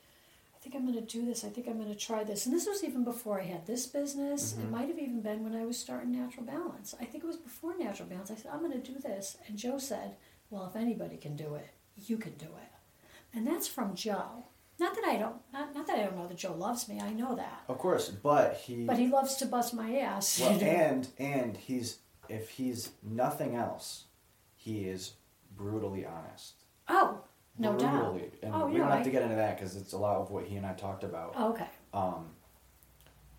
[0.55, 1.43] I think I'm going to do this.
[1.45, 2.47] I think I'm going to try this.
[2.47, 4.53] And this was even before I had this business.
[4.53, 4.71] It Mhm.
[4.71, 6.95] might have even been when I was starting Natural Balance.
[6.99, 8.31] I think it was before Natural Balance.
[8.31, 10.15] I said I'm going to do this, and Joe said,
[10.49, 12.71] "Well, if anybody can do it, you can do it."
[13.37, 14.45] And that's from Joe.
[14.79, 16.99] Not that I don't, not, not that I don't know that Joe loves me.
[16.99, 18.83] I know that, Of course, but he.
[18.85, 20.39] but he loves to bust my ass.
[20.39, 24.05] well, and and he's if he's nothing else,
[24.55, 25.13] he is
[25.55, 26.55] brutally honest.
[26.89, 27.19] oh,
[27.57, 28.11] no doubt.
[28.13, 28.31] brutally.
[28.43, 30.29] And Oh, we don't have I- to get into that because it's a lot of
[30.31, 31.33] what he and I talked about.
[31.37, 31.67] Oh, okay.
[31.93, 32.31] Um,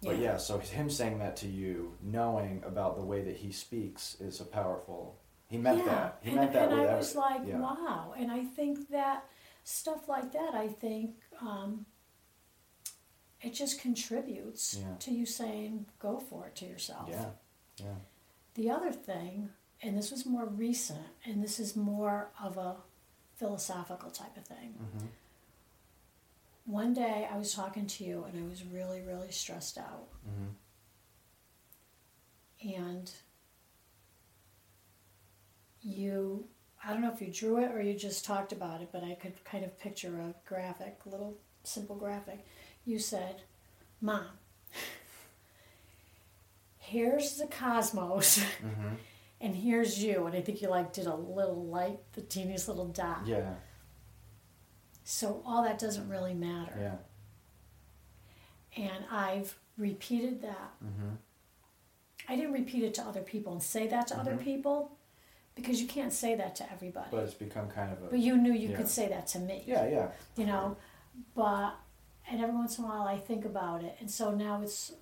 [0.03, 4.17] but yeah, so him saying that to you, knowing about the way that he speaks,
[4.21, 5.19] is a powerful.
[5.49, 6.19] He meant that.
[6.23, 7.59] He and, meant that and I was like, yeah.
[7.59, 8.15] wow.
[8.17, 9.25] And I think that
[9.65, 11.87] stuff like that, I think um,
[13.41, 14.97] it just contributes Yeah.
[15.01, 17.09] to you saying, go for it to yourself.
[17.11, 17.31] Yeah,
[17.79, 17.95] yeah.
[18.55, 19.51] The other thing,
[19.83, 22.77] and this was more recent, and this is more of a
[23.37, 24.73] philosophical type of thing.
[24.79, 25.07] hmm
[26.65, 30.09] One day I was talking to you and I was really, really stressed out.
[30.25, 30.49] hmm
[32.63, 33.13] and
[35.83, 36.49] you
[36.87, 39.15] i don't know if you drew it or you just talked about it but i
[39.15, 42.45] could kind of picture a graphic a little simple graphic.
[42.85, 43.43] You said
[44.01, 44.27] mom
[46.79, 48.95] here's the cosmos hmm
[49.41, 50.27] and here's you.
[50.27, 53.23] And i think you like did a little light the teeniest little dot.
[53.27, 53.55] Yeah,
[55.05, 56.73] so all that doesn't really matter.
[58.77, 58.85] Yeah.
[58.85, 60.73] and i've repeated that.
[60.81, 61.15] Hmm
[62.29, 64.43] I didn't repeat it to other people and say that to other Mhm.
[64.43, 64.96] people,
[65.57, 67.09] because you can't say that to everybody.
[67.11, 68.07] But it's become kind of a.
[68.11, 68.77] But you knew you Yeah.
[68.77, 69.65] could say that to me.
[69.67, 70.09] yeah, yeah.
[70.37, 70.77] You know,
[71.35, 71.75] but
[72.31, 74.93] and every once in a while I think about it, and so now it's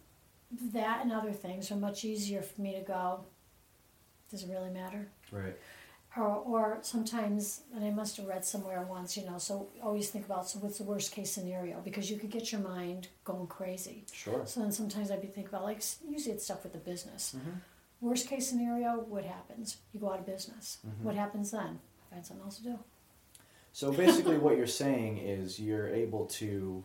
[0.73, 3.25] that and other things are much easier for me to go.
[4.31, 5.09] Does it really matter?
[5.31, 5.57] Right.
[6.17, 10.25] Or, or sometimes, and I must have read somewhere once, you know, so always think
[10.27, 14.05] about so what's the worst case scenario because you could get your mind going crazy.
[14.13, 14.47] Sure.
[14.47, 17.35] So then sometimes I'd be thinking about like usually it's stuff with the business.
[17.37, 17.55] Mhm.
[18.05, 19.79] Worst case scenario, what happens?
[19.95, 20.77] You go out of business.
[20.87, 21.05] Mm-hmm.
[21.05, 21.79] What happens then?
[22.11, 22.79] Find something else to do.
[23.73, 26.85] So basically, what you're saying is you're able to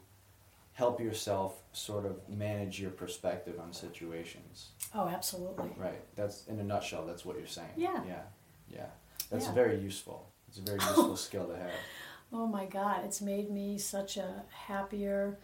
[0.71, 4.69] help yourself sort of manage your perspective on situations.
[4.95, 5.69] Oh, absolutely.
[5.75, 6.01] Right.
[6.15, 7.05] That's in a nutshell.
[7.05, 7.67] That's what you're saying.
[7.75, 8.01] Yeah.
[8.07, 8.21] Yeah.
[8.69, 8.85] Yeah.
[9.29, 9.51] That's Yeah.
[9.53, 10.25] very useful.
[10.47, 11.71] It's a very useful skill to have.
[12.31, 15.37] Oh my God, it's made me such a happier,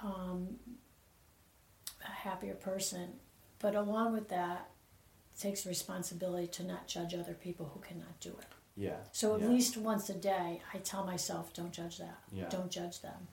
[0.00, 0.56] um,
[2.06, 3.14] a happier person.
[3.58, 4.70] But along with that,
[5.38, 8.46] takes responsibility to not judge other people who cannot do it.
[8.76, 8.96] Yeah.
[9.12, 9.48] So at yeah.
[9.48, 12.18] least once a day, I tell myself, don't judge that.
[12.32, 12.48] Yeah.
[12.48, 13.28] Don't judge them.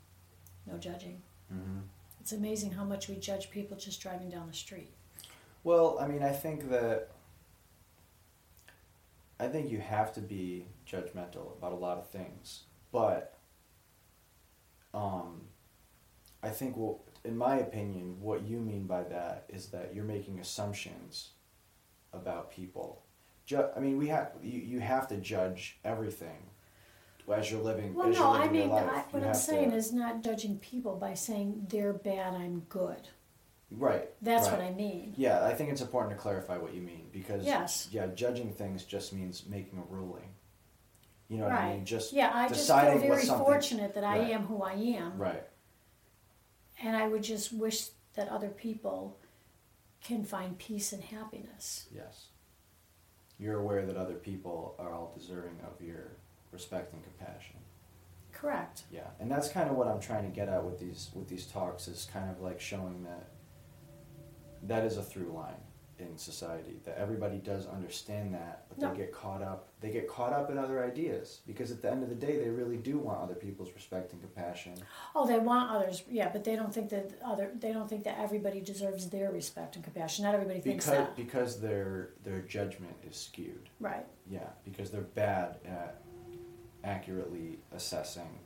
[0.67, 1.21] No judging.
[1.49, 1.79] hmm
[2.19, 4.91] It's amazing how much we judge people just driving down the street.
[5.63, 7.09] Well, I mean, I think that
[9.39, 13.37] I think you have to be judgmental about a lot of things, but
[14.93, 15.41] um,
[16.43, 20.39] I think well, in my opinion, what you mean by that is that you're making
[20.39, 21.29] assumptions
[22.13, 23.01] about people.
[23.45, 26.37] Ju- I mean, we have you, you have to judge everything
[27.33, 27.93] as you're living.
[27.93, 28.71] Well, no, you're I mean.
[28.71, 33.07] I, what I'm saying to- is not judging people by saying they're bad, I'm good.
[33.71, 34.09] right.
[34.21, 34.59] That's right.
[34.59, 35.13] what I mean.
[35.17, 37.87] Yeah, I think it's important to clarify what you mean because Yes.
[37.91, 40.27] yeah, judging things just means making a ruling.
[41.29, 41.53] You know what.
[41.53, 41.85] I mean?
[41.85, 44.31] Just yeah, I just feel very something- fortunate that I Right.
[44.31, 45.17] am who I am.
[45.17, 45.43] right.
[46.83, 49.17] And I would just wish that other people
[50.03, 51.87] can find peace and happiness.
[51.93, 52.27] Yes.
[53.39, 56.11] You're aware that other people are all deserving of your
[56.51, 57.55] respect and compassion.
[58.31, 58.83] Correct.
[58.91, 61.45] Yeah, and that's kind of what I'm trying to get at with these with these
[61.45, 63.27] talks is kind of like showing that
[64.63, 65.61] that is a through line
[66.01, 68.91] in society that everybody does understand that, but No.
[68.91, 69.67] they get caught up.
[69.79, 72.49] They get caught up in other ideas because at the end of the day, they
[72.49, 74.73] really do want other people's respect and compassion.
[75.15, 78.17] Oh, they want others, yeah, but they don't think that other they don't think that
[78.19, 80.25] everybody deserves their respect and compassion.
[80.25, 81.15] Not everybody thinks because that.
[81.15, 83.69] because their their judgment is skewed.
[83.79, 84.05] Right.
[84.29, 86.01] Yeah, because they're bad at
[86.83, 88.39] accurately assessing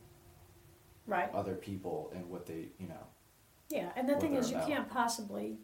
[1.07, 1.33] Right.
[1.33, 3.05] other people and what they you know.
[3.69, 4.67] Yeah, and the thing is, you about.
[4.67, 5.57] can't possibly,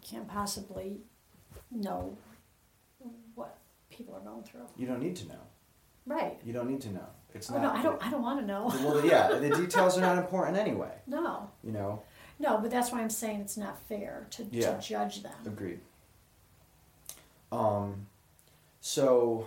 [0.00, 1.00] can't possibly
[1.70, 2.16] know
[3.34, 3.58] what
[3.90, 4.66] people are going through.
[4.76, 5.40] You don't need to know.
[6.06, 6.38] Right.
[6.44, 7.06] You don't need to know.
[7.34, 7.62] It's Oh not.
[7.62, 8.06] no, I don't.
[8.06, 8.66] I don't want to know.
[8.84, 10.92] Well, yeah, the details are not important anyway.
[11.06, 12.02] No, You know.
[12.40, 14.74] no, but that's why I'm saying it's not fair to, Yeah.
[14.76, 15.32] to judge them.
[15.46, 15.80] Agreed.
[17.52, 18.06] Um,
[18.80, 19.46] so.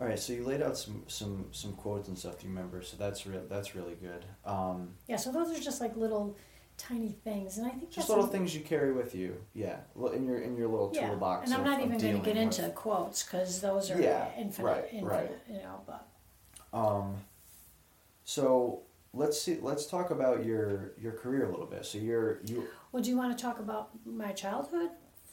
[0.00, 2.38] All right, so you laid out some some some quotes and stuff.
[2.38, 2.82] Do you remember?
[2.82, 3.42] So that's real.
[3.48, 4.24] That's really good.
[4.44, 6.36] Um, Yeah, so those are just like little
[6.76, 9.36] tiny things, and I think just that's little things you carry with you.
[9.54, 9.76] Yeah,
[10.12, 11.46] in your in your little Yeah, toolbox.
[11.50, 14.28] and I'm not of even going to get into with- quotes because those are Yeah,
[14.38, 15.30] infinite, right, infinite, right.
[15.48, 15.80] you know.
[15.86, 16.06] But
[16.76, 17.16] Um,
[18.24, 18.82] so
[19.12, 19.58] let's see.
[19.60, 21.84] Let's talk about your your career a little bit.
[21.86, 22.66] So you're you.
[22.92, 24.90] well, do you want to talk about my childhood?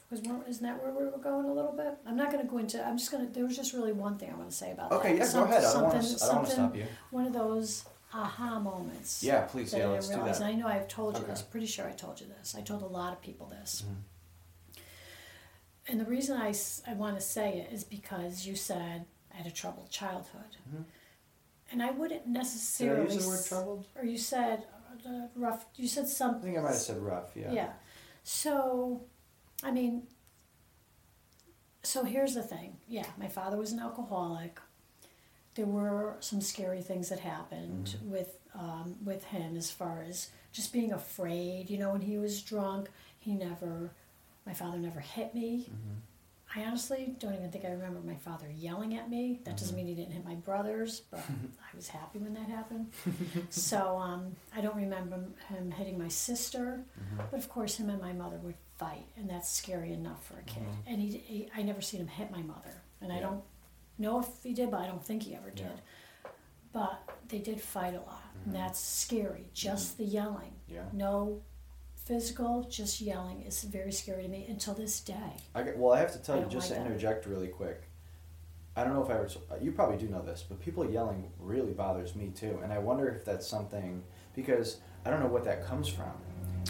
[0.10, 1.98] Because isn't that where we were going a little bit?
[2.06, 2.86] I'm not going to go into.
[2.86, 3.32] I'm just going to.
[3.34, 5.18] There was just really one thing I want to say about Okay, that.
[5.20, 5.64] yeah, Some- go ahead.
[5.64, 6.24] I don't want something- to.
[6.24, 6.96] I don't want to something- stop you.
[7.12, 9.24] One of those aha moments.
[9.24, 9.72] Yeah, please.
[9.72, 10.50] that Yeah, I let's do realized, that.
[10.52, 11.32] and I know I've told you Okay.
[11.32, 11.42] this.
[11.42, 12.56] Pretty sure I told you this.
[12.56, 13.84] I told a lot of people this.
[13.88, 14.82] Mhm.
[15.88, 16.54] And the reason I,
[16.88, 20.58] I want to say it is because you said I had a troubled childhood.
[20.74, 20.84] Mhm.
[21.72, 23.14] And I wouldn't Did I necessarily.
[23.14, 23.86] use the word troubled?
[23.96, 24.66] Or you said
[25.06, 25.66] uh, rough.
[25.76, 26.42] You said something.
[26.42, 27.32] I think I might have said rough.
[27.36, 27.52] Yeah.
[27.52, 27.74] Yeah.
[28.24, 29.06] So,
[29.64, 30.06] I mean,
[31.82, 32.78] so here's the thing.
[32.88, 34.60] Yeah, my father was an alcoholic.
[35.56, 38.12] There were some scary things that happened Mm-hmm.
[38.12, 41.70] with um, with him as far as just being afraid.
[41.70, 43.92] You know, when he was drunk, he never.
[44.46, 45.68] My father never hit me.
[45.70, 46.60] Mm-hmm.
[46.60, 49.40] I honestly don't even think I remember my father yelling at me.
[49.46, 49.86] That doesn't Mm-hmm.
[49.86, 51.20] mean he didn't hit my brothers, but
[51.72, 52.88] I was happy when that happened.
[53.50, 57.22] so um, I don't remember him hitting my sister, Mm-hmm.
[57.32, 60.44] but of course, him and my mother would fight, and that's scary enough for a
[60.44, 60.64] kid.
[60.64, 60.92] Mhm.
[60.92, 63.44] And he, he, I never seen him hit my mother, and I don't
[64.02, 65.66] know if he did, but I don't think he ever did.
[65.66, 66.30] Yeah.
[66.74, 68.46] But they did fight a lot, Mhm.
[68.46, 69.48] and that's scary.
[69.54, 70.86] Just the yelling, Yeah.
[70.94, 71.42] no
[71.96, 75.38] physical, just yelling is very scary to me until this day.
[75.56, 76.90] I well, I have to tell I you, just like to that.
[76.90, 77.84] interject really quick.
[78.76, 79.28] I don't know if I ever.
[79.64, 83.10] You probably do know this, but people yelling really bothers me too, and I wonder
[83.10, 86.12] if that's something because I don't know what that comes from.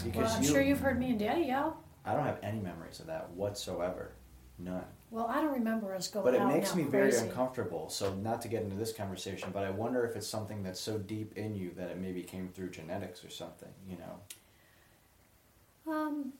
[0.04, 1.76] Because Well, I'm you, sure you've heard me and Daddy yell.
[2.04, 4.12] I don't have any memories of that whatsoever.
[4.58, 4.84] None.
[5.12, 7.26] Well, I don't remember us going But it out makes me very crazy.
[7.28, 7.90] uncomfortable.
[7.90, 10.96] So not to get into this conversation, but I wonder if it's something that's so
[10.98, 13.68] deep in you that it maybe came through genetics or something.
[13.88, 15.92] You know.
[15.92, 16.32] Um,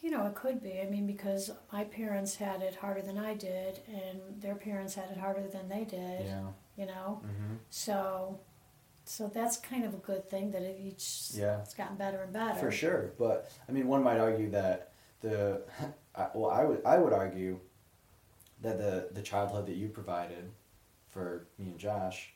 [0.00, 0.80] you know, it could be.
[0.80, 5.10] I mean, because my parents had it harder than I did, and their parents had
[5.10, 6.26] it harder than they did.
[6.26, 6.42] Yeah.
[6.76, 7.54] You know, Mm-hmm.
[7.70, 8.40] so,
[9.04, 11.60] so that's kind of a good thing that it each Yeah.
[11.60, 12.58] it's gotten better and better.
[12.58, 15.62] For sure, but I mean, one might argue that the
[16.14, 17.58] I, well, I would I would argue
[18.62, 20.50] that the the childhood that you provided
[21.10, 22.32] for me and Josh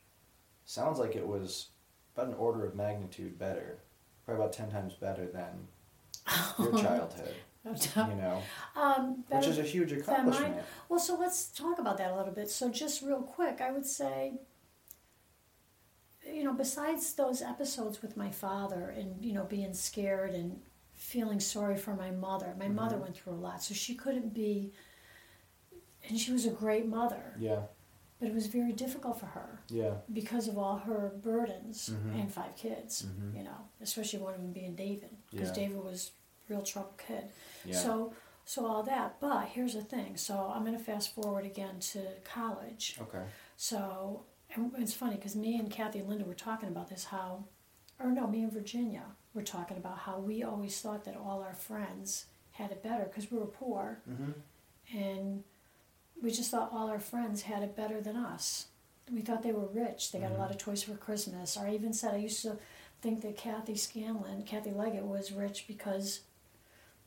[0.64, 1.68] sounds like it was
[2.14, 3.78] about an order of magnitude better,
[4.24, 5.68] probably about ten times better than
[6.58, 7.34] your childhood.
[7.64, 8.42] You know,
[8.76, 10.56] um, which is a huge accomplishment.
[10.88, 12.48] Well, so let's talk about that a little bit.
[12.48, 14.34] So, just real quick, I would say,
[16.24, 20.60] you know, besides those episodes with my father and, you know, being scared and
[20.94, 24.72] feeling sorry for my mother, my mother went through a lot, so she couldn't be,
[26.08, 27.62] and she was a great mother, Yeah,
[28.18, 32.20] but it was very difficult for her yeah, because of all her burdens Mhm.
[32.20, 33.36] and five kids, Mhm.
[33.36, 35.54] you know, especially one of them being David, because Yeah.
[35.66, 36.12] David was
[36.48, 37.30] a real trouble kid.
[37.64, 37.76] yeah.
[37.76, 38.14] So,
[38.44, 39.18] so all that.
[39.20, 40.16] But here's the thing.
[40.16, 42.96] So I'm going to fast forward again to college.
[43.00, 43.24] okay.
[43.56, 47.04] So and it's funny because me and Kathy and Linda were talking about this.
[47.06, 47.44] How,
[47.98, 49.02] or no, me and Virginia
[49.34, 53.30] were talking about how we always thought that all our friends had it better because
[53.30, 54.30] we were poor, Mm-hmm.
[54.96, 55.44] and
[56.26, 58.66] we just thought all our friends had it better than us.
[59.12, 60.10] We thought they were rich.
[60.10, 61.56] They got a lot of toys for Christmas.
[61.56, 62.56] Or I even said I used to
[63.00, 66.22] think that Kathy Scanlon, Kathy Leggett, was rich because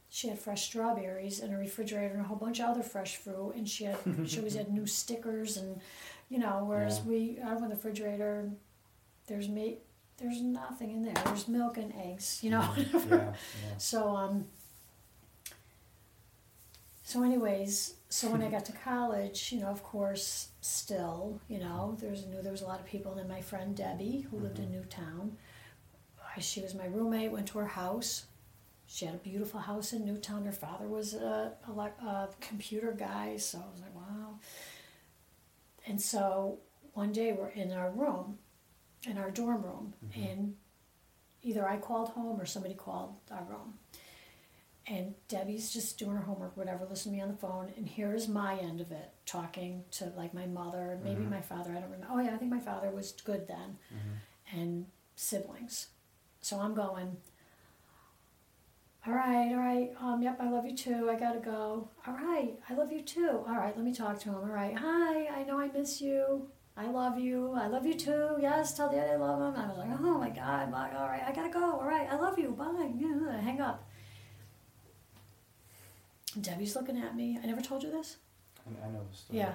[0.09, 3.55] she had fresh strawberries in a refrigerator and a whole bunch of other fresh fruit,
[3.57, 5.81] and she had she always had new stickers and
[6.29, 6.63] you know.
[6.65, 7.03] Whereas Yeah.
[7.09, 8.49] we I open the refrigerator,
[9.27, 9.79] there's meat,
[10.17, 11.21] there's nothing in there.
[11.25, 12.61] There's milk and eggs, you know.
[12.61, 13.13] Mm-hmm.
[13.13, 13.17] Yeah,
[13.67, 13.77] yeah.
[13.77, 14.45] So um.
[17.03, 21.95] So, anyways, so when I got to college, you know, of course, still, you know,
[22.01, 23.13] there's knew there was a lot of people.
[23.13, 24.73] Then my friend Debbie, who lived in mm-hmm.
[24.73, 25.37] Newtown,
[26.39, 27.31] she was my roommate.
[27.31, 28.25] Went to her house.
[28.87, 30.45] She had a beautiful house in Newtown.
[30.45, 34.39] Her father was a, a, a computer guy, so I was like, wow.
[35.85, 36.57] And so
[36.93, 38.39] one day we're in our room,
[39.07, 40.23] in our dorm room, mm-hmm.
[40.23, 40.55] and
[41.43, 43.75] either I called home or somebody called our room.
[44.91, 48.11] And Debbie's just doing her homework, whatever, listening to me on the phone, and here
[48.15, 51.91] is my end of it, talking to like my mother, maybe my father, I don't
[51.91, 52.07] remember.
[52.09, 53.77] Oh yeah, I think my father was good then,
[54.51, 55.89] and siblings.
[56.41, 57.17] So I'm going,
[59.05, 61.89] all right, all right, um, yep, I love you too, I gotta go.
[62.07, 63.43] All right, I love you too.
[63.47, 64.35] All right, let me talk to him.
[64.35, 66.47] All right, hi, I know I miss you.
[66.75, 67.53] I love you.
[67.53, 68.37] I love you too.
[68.39, 69.61] Yes, tell Daddy I love him.
[69.61, 71.73] I was like, oh my God, my, all right, I gotta go.
[71.73, 72.51] All right, I love you.
[72.51, 72.91] Bye.
[72.97, 73.88] Yeah, hang up.
[76.39, 77.39] Debbie's looking at me.
[77.41, 78.17] I never told you this?
[78.65, 79.39] I, I know the story.
[79.39, 79.53] Yeah.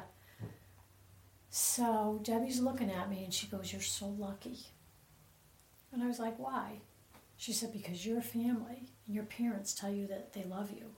[1.50, 4.58] So Debbie's looking at me and she goes, You're so lucky.
[5.92, 6.80] And I was like, Why?
[7.36, 10.90] She said, Because your family and your parents tell you that they love you.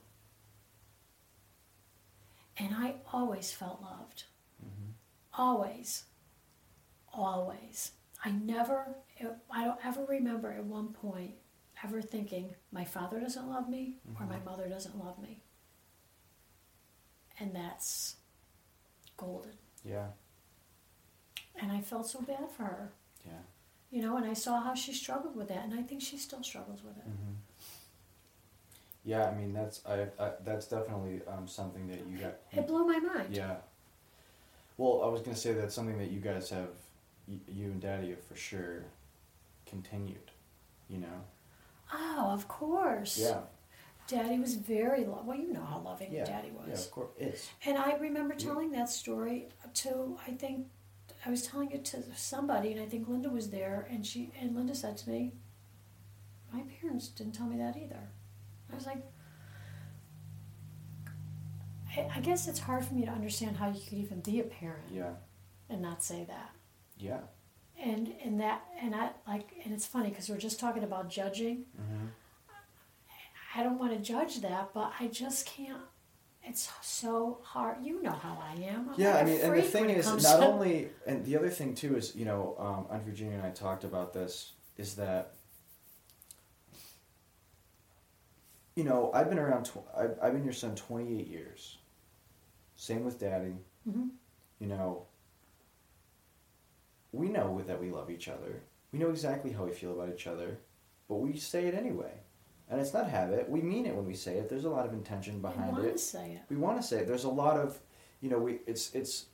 [2.57, 4.23] And I always felt loved.
[4.63, 4.91] Mm-hmm.
[5.39, 6.05] Always.
[7.13, 7.91] Always.
[8.25, 8.95] I never,
[9.51, 11.35] I don't ever remember at one point
[11.83, 14.45] ever thinking, my father doesn't love me or my mm-hmm.
[14.45, 15.43] mother doesn't love me.
[17.39, 18.15] And that's
[19.17, 19.51] golden.
[19.85, 20.07] Yeah,
[21.61, 22.89] And I felt so bad for her,
[23.25, 23.31] yeah.
[23.91, 26.43] you know, and I saw how she struggled with that, and I think she still
[26.43, 27.03] struggles with it.
[27.03, 27.33] hmm
[29.05, 32.35] Yeah, I mean that's I, I that's definitely um, something that you got.
[32.51, 33.29] It blew my mind.
[33.35, 33.55] Yeah.
[34.77, 36.69] Well, I was gonna say that's something that you guys have,
[37.27, 38.83] y- you and Daddy have for sure,
[39.65, 40.31] continued.
[40.89, 41.21] You know.
[41.93, 43.17] Oh, of course.
[43.21, 43.39] Yeah.
[44.07, 45.25] Daddy was very well.
[45.35, 46.23] You know how loving Yeah.
[46.25, 46.85] Daddy Yeah, was.
[46.85, 47.09] of course.
[47.17, 47.49] It's.
[47.65, 50.67] And I remember telling that story to I think
[51.25, 54.55] I was telling it to somebody, and I think Linda was there, and she and
[54.55, 55.33] Linda said to me,
[56.53, 58.09] "My parents didn't tell me that either."
[58.71, 59.03] I was like,
[61.95, 64.43] I, I guess it's hard for me to understand how you could even be a
[64.43, 65.11] parent Yeah.
[65.69, 66.51] and not say that.
[66.97, 67.19] Yeah.
[67.79, 71.65] And and that and I like and it's funny because we're just talking about judging.
[71.79, 72.05] Mm-hmm.
[73.57, 75.81] I don't want to judge that, but I just can't.
[76.43, 77.77] It's so hard.
[77.83, 78.89] You know how I am.
[78.89, 81.73] I'm Yeah, I mean, and the thing is, not to- only, and the other thing
[81.73, 85.33] too is, you know, um, Aunt Virginia and I talked about this, is that,
[88.75, 91.77] you know, I've been around, tw- I've, I've been your son 28 years.
[92.75, 93.55] Same with daddy.
[93.89, 94.09] Mhm.
[94.59, 95.07] You know,
[97.11, 98.61] we know that we love each other.
[98.93, 100.59] We know exactly how we feel about each other,
[101.09, 102.21] but we say it anyway.
[102.69, 103.49] And it's not habit.
[103.49, 104.49] We mean it when we say it.
[104.49, 105.91] There's a lot of intention behind want it.
[105.93, 106.41] to say it.
[106.49, 107.07] we want to say it.
[107.07, 107.79] There's a lot of,
[108.21, 109.25] you know, we it's it's.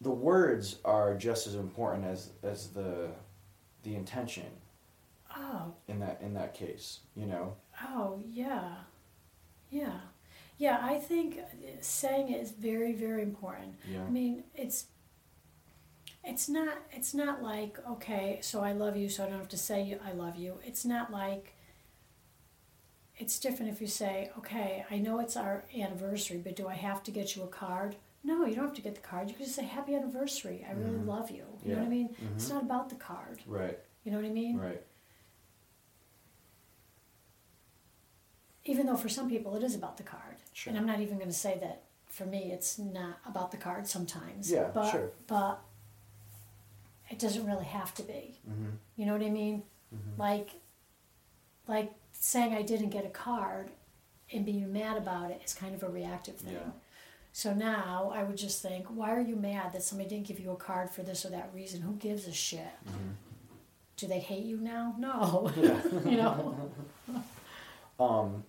[0.00, 3.08] The words are just as important as as the,
[3.84, 4.46] the intention
[5.36, 7.00] Oh, in that in that case.
[7.16, 7.54] You know.
[7.82, 8.74] oh, yeah,
[9.70, 9.92] yeah,
[10.58, 10.78] yeah.
[10.82, 11.40] I think
[11.80, 13.74] saying it is very, very important.
[13.90, 14.04] Yeah.
[14.06, 14.86] I mean, it's
[16.24, 19.58] it's not it's not like okay, so I love you, so I don't have to
[19.58, 20.58] say I love you.
[20.64, 21.54] It's not like
[23.16, 27.02] it's different if you say, okay, I know it's our anniversary, but do I have
[27.04, 27.94] to get you a card?
[28.24, 29.28] No, you don't have to get the card.
[29.28, 30.66] You can just say happy anniversary.
[30.68, 31.06] I really Mhm.
[31.06, 31.44] love you.
[31.62, 32.16] You know what I mean?
[32.34, 32.54] It's Mhm.
[32.54, 33.40] not about the card.
[33.46, 33.78] Right.
[34.02, 34.58] You know what I mean?
[34.58, 34.82] Right.
[38.64, 40.36] Even though for some people it is about the card.
[40.52, 40.70] Sure.
[40.70, 43.86] And I'm not even going to say that for me it's not about the card
[43.86, 44.50] sometimes.
[44.50, 45.10] Yeah, but, sure.
[45.26, 45.60] But
[47.10, 48.40] it doesn't really have to be.
[48.48, 48.70] Mm-hmm.
[48.96, 49.62] You know what I mean?
[49.94, 50.18] Mhm.
[50.18, 50.50] Like,
[51.66, 53.70] like saying I didn't get a card
[54.32, 56.54] and being mad about it is kind of a reactive thing.
[56.54, 56.70] Yeah.
[57.32, 60.52] So now I would just think, why are you mad that somebody didn't give you
[60.52, 61.80] a card for this or that reason?
[61.82, 62.60] Who gives a shit?
[62.88, 63.10] Mm-hmm.
[63.96, 64.94] Do they hate you now?
[64.98, 65.50] No.
[65.56, 65.80] Yeah.
[66.10, 66.70] you know?
[68.00, 68.42] Um,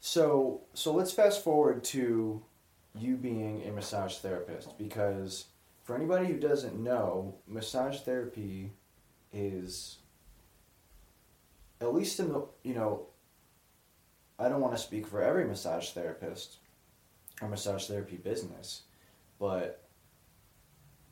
[0.00, 2.42] so so let's fast forward to
[2.96, 5.44] you being a massage therapist because
[5.88, 8.72] for anybody who doesn't know, massage therapy
[9.32, 9.96] is
[11.80, 13.06] at least in the you know
[14.38, 16.56] I don't want to speak for every massage therapist
[17.40, 18.82] or massage therapy business,
[19.38, 19.82] but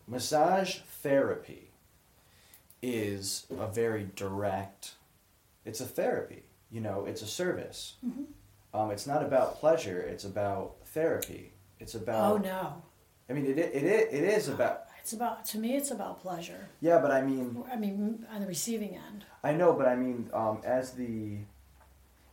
[0.07, 1.71] massage therapy
[2.83, 4.93] is a very direct
[5.65, 8.27] it's a therapy you know it's a service Mhm.
[8.75, 12.83] um, it's not about pleasure it's about therapy it's about oh no.
[13.29, 15.77] I mean it, it, it, it is about It's about to me.
[15.77, 16.69] It's about pleasure.
[16.81, 19.25] yeah but i mean I mean, on the receiving end.
[19.45, 21.39] i know but i mean um, as the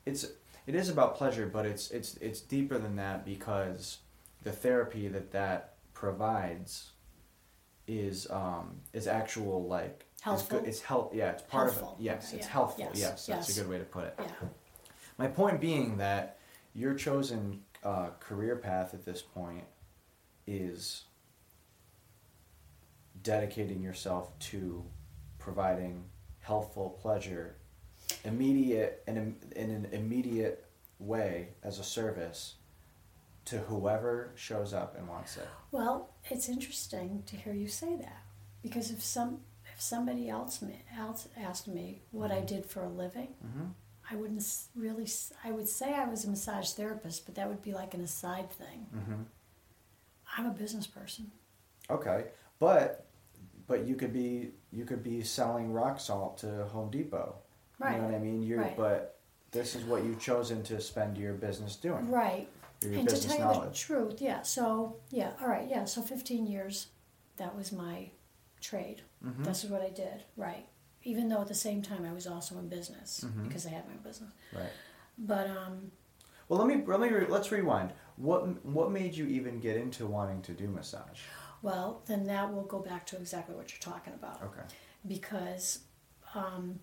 [0.05, 0.25] it's
[0.67, 3.99] it is about pleasure but it's it's it's deeper than that because
[4.43, 6.91] the therapy that that provides
[7.87, 10.59] is um is actual like it's Healthful?
[10.59, 12.99] good it's health yeah it's part Healthful, of it yes okay, it's yeah, healthful yes,
[12.99, 13.57] yes, that's yes.
[13.57, 14.25] a good way to put it Yeah.
[15.19, 16.37] My point being that
[16.73, 19.65] your chosen uh, career path at this point
[20.47, 21.03] is
[23.21, 24.83] dedicating yourself to
[25.39, 26.03] providing
[26.39, 27.55] healthful pleasure,
[28.23, 30.65] immediate in, in an immediate
[30.99, 32.55] way as a service
[33.45, 35.47] to whoever shows up and wants it.
[35.71, 38.23] Well, it's interesting to hear you say that
[38.61, 39.39] because if some
[39.73, 43.65] if somebody else me, else asked me what I did for a living, Mm-hmm.
[44.11, 45.07] I wouldn't really.
[45.43, 48.51] I would say I was a massage therapist, but that would be like an aside
[48.51, 48.87] thing.
[48.95, 49.21] Mm-hmm.
[50.37, 51.31] I'm a business person.
[51.89, 52.25] Okay,
[52.59, 53.05] but
[53.67, 57.35] but you could be you could be selling rock salt to Home Depot.
[57.79, 57.95] Right.
[57.95, 58.41] You know what I mean?
[58.43, 58.77] You're Right.
[58.77, 59.19] but
[59.51, 62.09] this is what you've chosen to spend your business doing.
[62.09, 62.47] Right.
[62.81, 63.69] Your and to tell you knowledge.
[63.81, 64.41] the truth, yeah.
[64.41, 65.85] So yeah, all right, yeah.
[65.85, 66.87] So 15 years,
[67.37, 68.09] that was my
[68.61, 69.01] trade.
[69.23, 69.43] Mhm.
[69.45, 70.23] This is what I did.
[70.37, 70.67] Right.
[71.03, 73.43] Even though at the same time I was also in business Mhm.
[73.47, 74.31] because I had my own business.
[74.53, 74.71] Right.
[75.17, 75.91] But um,
[76.49, 77.93] Well, let me let me re- let's rewind.
[78.17, 81.19] What what made you even get into wanting to do massage?
[81.61, 84.41] well, then that will go back to exactly what you're talking about.
[84.43, 84.63] Okay.
[85.07, 85.79] because
[86.35, 86.79] um,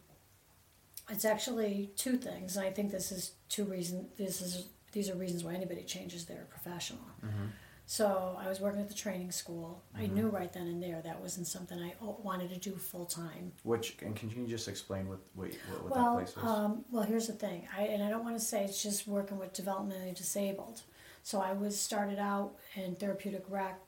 [1.11, 2.57] it's actually two things.
[2.57, 4.07] And I think this is two reasons.
[4.17, 7.05] This is these are reasons why anybody changes their professional.
[7.25, 7.47] Mm-hmm.
[7.87, 9.83] So I was working at the training school.
[9.95, 10.13] I Mhm.
[10.13, 13.53] knew right then and there that wasn't something I wanted to do full time.
[13.65, 16.45] Which and can you just explain what what, what, what Well, that place was?
[16.45, 17.67] um, well, here's the thing.
[17.77, 20.83] I and I don't want to say it's just working with developmentally disabled.
[21.23, 23.79] So I was started out in therapeutic rec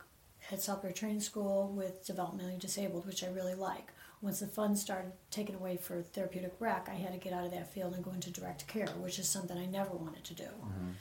[0.50, 3.92] at Southbury Training School with developmentally disabled, which I really like.
[4.20, 7.50] Once the funds started taken away for therapeutic rec, I had to get out of
[7.50, 10.44] that field and go into direct care, which is something I never wanted to do.
[10.44, 10.94] Mhm.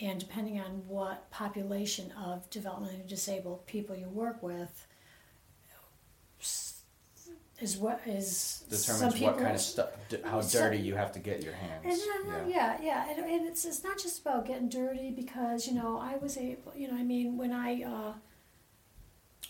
[0.00, 4.86] And depending on what population of developmentally disabled people you work with,
[7.60, 9.88] is what is some Determines people what kind of stuff,
[10.24, 11.84] how dirty you have to get your hands.
[11.84, 15.74] and yeah, yeah, yeah, and, and it's it's not just about getting dirty because you
[15.74, 18.12] know I was able, you know, I mean when I uh,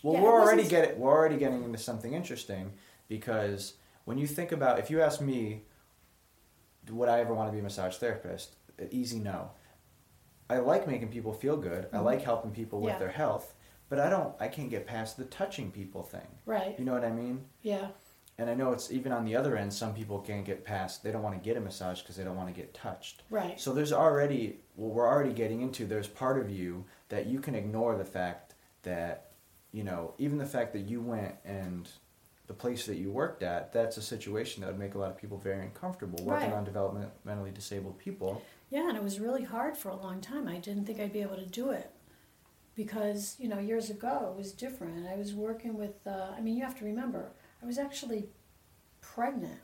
[0.03, 2.71] Well, Yeah, we're already wasn't- getting we're already getting into something interesting
[3.09, 3.73] because
[4.05, 5.63] when you think about if you ask me,
[6.89, 8.55] would I ever want to be a massage therapist?
[8.91, 9.51] Easy no.
[10.49, 11.87] I like making people feel good.
[11.91, 12.03] I Mhm.
[12.05, 12.99] like helping people with Yeah.
[12.99, 13.53] their health,
[13.89, 14.33] but I don't.
[14.39, 16.27] I can't get past the touching people thing.
[16.45, 17.45] right, You know what I mean?
[17.61, 17.87] yeah,
[18.37, 19.73] And I know it's even on the other end.
[19.73, 21.03] Some people can't get past.
[21.03, 23.23] They don't want to get a massage because they don't want to get touched.
[23.29, 27.39] right, So there's already well, we're already getting into there's part of you that you
[27.39, 29.31] can ignore the fact that
[29.71, 31.89] you know even the fact that you went and
[32.47, 35.17] the place that you worked at, that's a situation that would make a lot of
[35.17, 36.57] people very uncomfortable working Right.
[36.57, 38.41] on developmentally disabled people.
[38.69, 40.47] Yeah, and it was really hard for a long time.
[40.47, 41.91] I didn't think I'd be able to do it
[42.77, 45.05] because, you know, years ago it was different.
[45.07, 48.29] I was working with, uh, I mean, you have to remember, I was actually
[49.01, 49.59] pregnant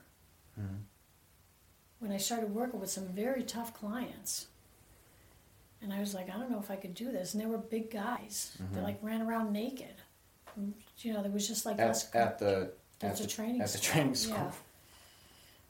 [2.00, 4.48] when I started working with some very tough clients.
[5.82, 7.34] And I was like, I don't know if I could do this.
[7.34, 8.58] And they were big guys.
[8.74, 9.96] They like ran around naked.
[10.56, 12.14] And, you know, there was just like At, us.
[12.16, 14.52] at the At the training at the training school.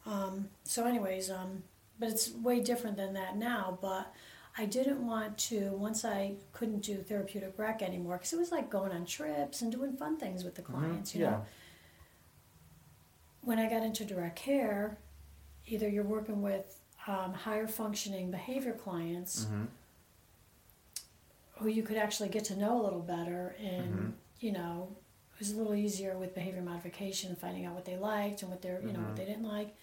[0.05, 0.13] yeah.
[0.13, 1.63] Um, so, anyways, um,
[1.99, 3.77] but it's way different than that now.
[3.81, 4.13] But
[4.57, 8.69] I didn't want to once I couldn't do therapeutic rec anymore because it was like
[8.69, 11.15] going on trips and doing fun things with the clients.
[11.15, 11.29] You yeah.
[11.31, 11.45] know,
[13.41, 14.97] when I got into direct care,
[15.65, 16.77] either you're working with
[17.07, 19.67] um, higher functioning behavior clients Mhm.
[21.57, 24.13] who you could actually get to know a little better and Mhm.
[24.39, 24.95] you know
[25.33, 28.61] it was a little easier with behavior modification finding out what they liked and what
[28.61, 29.15] they are you know what Mhm.
[29.17, 29.75] they didn't like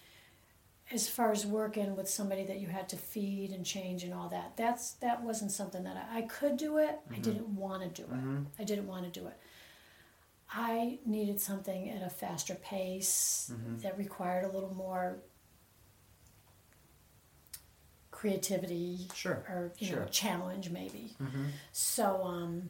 [0.91, 4.27] as far as working with somebody that you had to feed and change and all
[4.29, 8.01] that that's that wasn't something that i, I could do it i didn't want to
[8.03, 8.45] do it Mhm.
[8.59, 9.37] i didn't want to do it
[10.53, 13.81] i needed something at a faster pace Mhm.
[13.83, 15.17] that required a little more
[18.11, 19.43] creativity Sure.
[19.49, 21.51] or you know challenge maybe Mhm.
[21.71, 22.69] so um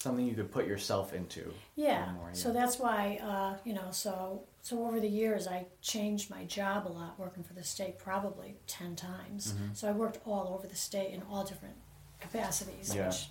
[0.00, 1.52] Something you could put yourself into.
[1.74, 6.30] yeah More, so that's why uh you know so so over the years i changed
[6.30, 9.76] my job a lot working for the state probably 10 times Mhm.
[9.76, 11.74] so i worked all over the state in all different
[12.20, 13.06] capacities Yeah.
[13.08, 13.28] which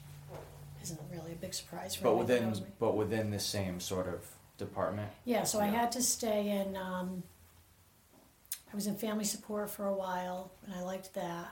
[0.83, 2.69] isn't really a big surprise for But anybody within me.
[2.79, 5.09] but within the same sort of department.
[5.23, 6.75] Yeah, so I had to stay in.
[6.75, 7.23] Um,
[8.71, 11.47] I was in family support for a while, and I liked that.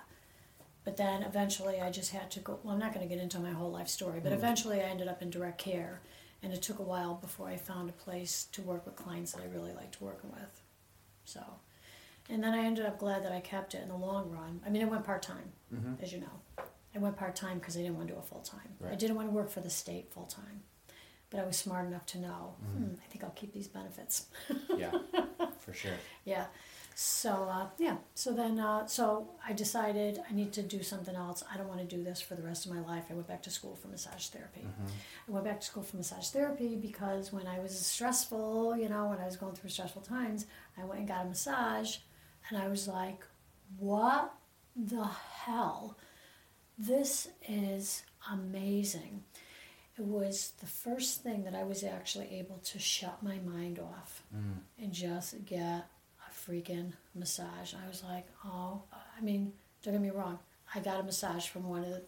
[0.85, 2.59] But then eventually, I just had to go.
[2.63, 4.35] Well, I'm not going to get into my whole life story, but Mm.
[4.35, 6.01] eventually, I ended up in direct care,
[6.43, 9.41] and it took a while before I found a place to work with clients that
[9.41, 10.61] I really liked working with.
[11.25, 11.41] So,
[12.29, 14.61] and then I ended up glad that I kept it in the long run.
[14.65, 16.01] I mean, I went part time, Mhm.
[16.03, 16.63] as you know.
[16.93, 18.77] I went part time because I didn't want to do it full time.
[18.89, 20.63] I didn't want to work for the state full time.
[21.31, 22.83] But I was smart enough to know, Mm-hmm.
[22.85, 24.27] hmm, I think I'll keep these benefits.
[24.77, 24.91] Yeah.
[25.59, 25.97] for sure.
[26.25, 26.45] Yeah.
[26.97, 27.97] So uh, yeah.
[28.13, 31.43] So then, uh, so I decided I need to do something else.
[31.53, 33.03] I don't want to do this for the rest of my life.
[33.09, 34.61] I went back to school for massage therapy.
[34.61, 34.87] Mm-hmm.
[35.27, 39.07] I went back to school for massage therapy because when I was stressful, you know,
[39.07, 40.45] when I was going through stressful times,
[40.77, 41.97] I went and got a massage,
[42.49, 43.25] and I was like,
[43.77, 44.33] "What
[44.73, 45.97] the hell?
[46.77, 49.23] This is amazing."
[49.97, 54.23] It was the first thing that I was actually able to shut my mind off
[54.33, 54.59] Mm.
[54.77, 55.87] and just get
[56.47, 57.73] freaking massage.
[57.73, 58.83] I was like, oh,
[59.17, 60.39] I mean, don't get me wrong.
[60.73, 62.01] I got a massage from one of the,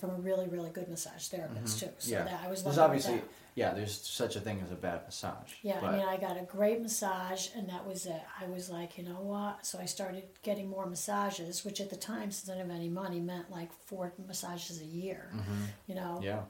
[0.00, 1.86] from a really, really good massage therapist too.
[1.98, 2.12] So Mm-hmm.
[2.12, 2.24] yeah.
[2.24, 3.24] that I was There's obviously that.
[3.54, 3.74] yeah.
[3.74, 5.52] There's such a thing as a bad massage.
[5.62, 8.22] Yeah, but, I mean, I got a great massage, and that was it.
[8.40, 9.66] I was like, you know what?
[9.66, 12.88] So I started getting more massages, which at the time, since I didn't have any
[12.88, 15.30] money, meant like four massages a year.
[15.34, 15.66] Mhm.
[15.86, 16.42] You know, Yeah.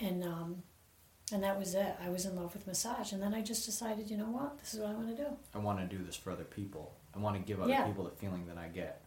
[0.00, 0.62] and um,
[1.32, 1.94] and that was it.
[2.04, 4.58] I was in love with massage, and then I just decided, you know what?
[4.58, 5.28] This is what I want to do.
[5.54, 6.94] I want to do this for other people.
[7.14, 7.84] I want to give other Yeah.
[7.86, 9.00] people the feeling that I get.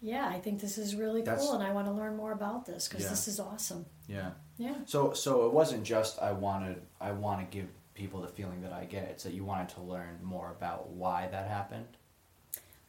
[0.00, 2.66] Yeah, I think this is really That's- cool, and I want to learn more about
[2.66, 3.10] this because Yeah.
[3.10, 3.86] this is awesome.
[4.08, 4.32] Yeah.
[4.56, 4.74] Yeah.
[4.86, 8.72] So so it wasn't just I wanted I want to give people the feeling that
[8.72, 9.04] I get.
[9.04, 11.86] It's that you wanted to learn more about why that happened.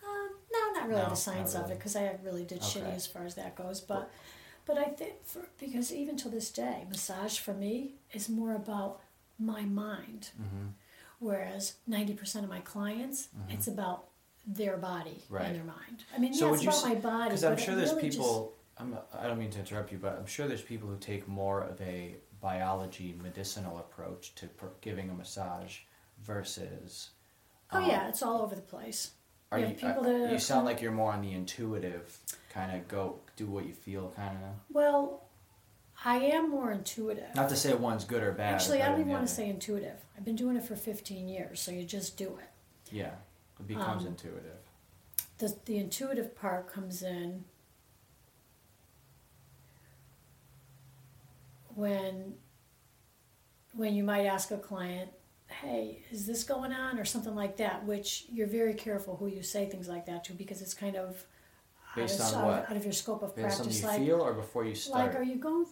[0.03, 2.93] Um, no, not really No, the science not of it because I really did shitty
[2.95, 3.79] as far as that goes.
[3.81, 4.11] But, but
[4.77, 9.01] I think for, because even to this day, massage for me is more about
[9.39, 10.67] my mind, Mm-hmm.
[11.19, 14.05] whereas ninety percent of my clients, it's about
[14.45, 15.45] their body Right.
[15.45, 16.03] and their mind.
[16.15, 18.53] I mean, So yeah, it's about say- my body, Because I'm sure there's really people.
[18.77, 21.61] I'm, I don't mean to interrupt you, but I'm sure there's people who take more
[21.61, 25.77] of a biology medicinal approach to per- giving a massage
[26.21, 27.09] versus.
[27.71, 29.11] Oh um, yeah, it's all over the place.
[29.53, 29.73] Are Yeah, you?
[29.75, 32.17] people uh, you sound like you're more on the intuitive
[32.49, 34.49] kind of go do what you feel kind of.
[34.71, 35.25] Well,
[36.03, 37.35] I am more intuitive.
[37.35, 38.55] Not to say one's good or bad.
[38.55, 39.99] Actually, I don't even want to say intuitive.
[40.17, 42.49] I've been doing it for 15 years, so you just do it.
[42.91, 43.11] Yeah,
[43.59, 44.57] it becomes Um, intuitive.
[45.37, 47.45] The, the intuitive part comes in
[51.75, 52.35] when
[53.75, 55.09] when you might ask a client,
[55.61, 59.41] "Hey, is this going on?" or something like that, which you're very careful who you
[59.43, 61.25] say things like that to because it's kind of
[61.95, 62.69] Based out, of, on what?
[62.71, 63.81] out of your scope of Based on practice.
[63.81, 65.07] you Like, feel or before you start.
[65.07, 65.65] like, are you going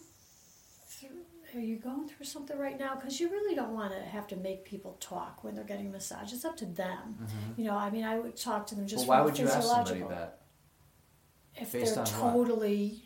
[0.86, 1.08] through?
[1.54, 2.94] Are you going through something right now?
[2.94, 5.90] Because you really don't want to have to make people talk when they're getting a
[5.90, 6.32] massage.
[6.32, 7.26] It's up to them.
[7.58, 9.08] You know, I mean, I would talk to them just Mm-hmm.
[9.10, 10.38] well, why would you ask somebody that?
[11.56, 12.32] if Based they're on what?
[12.46, 13.02] totally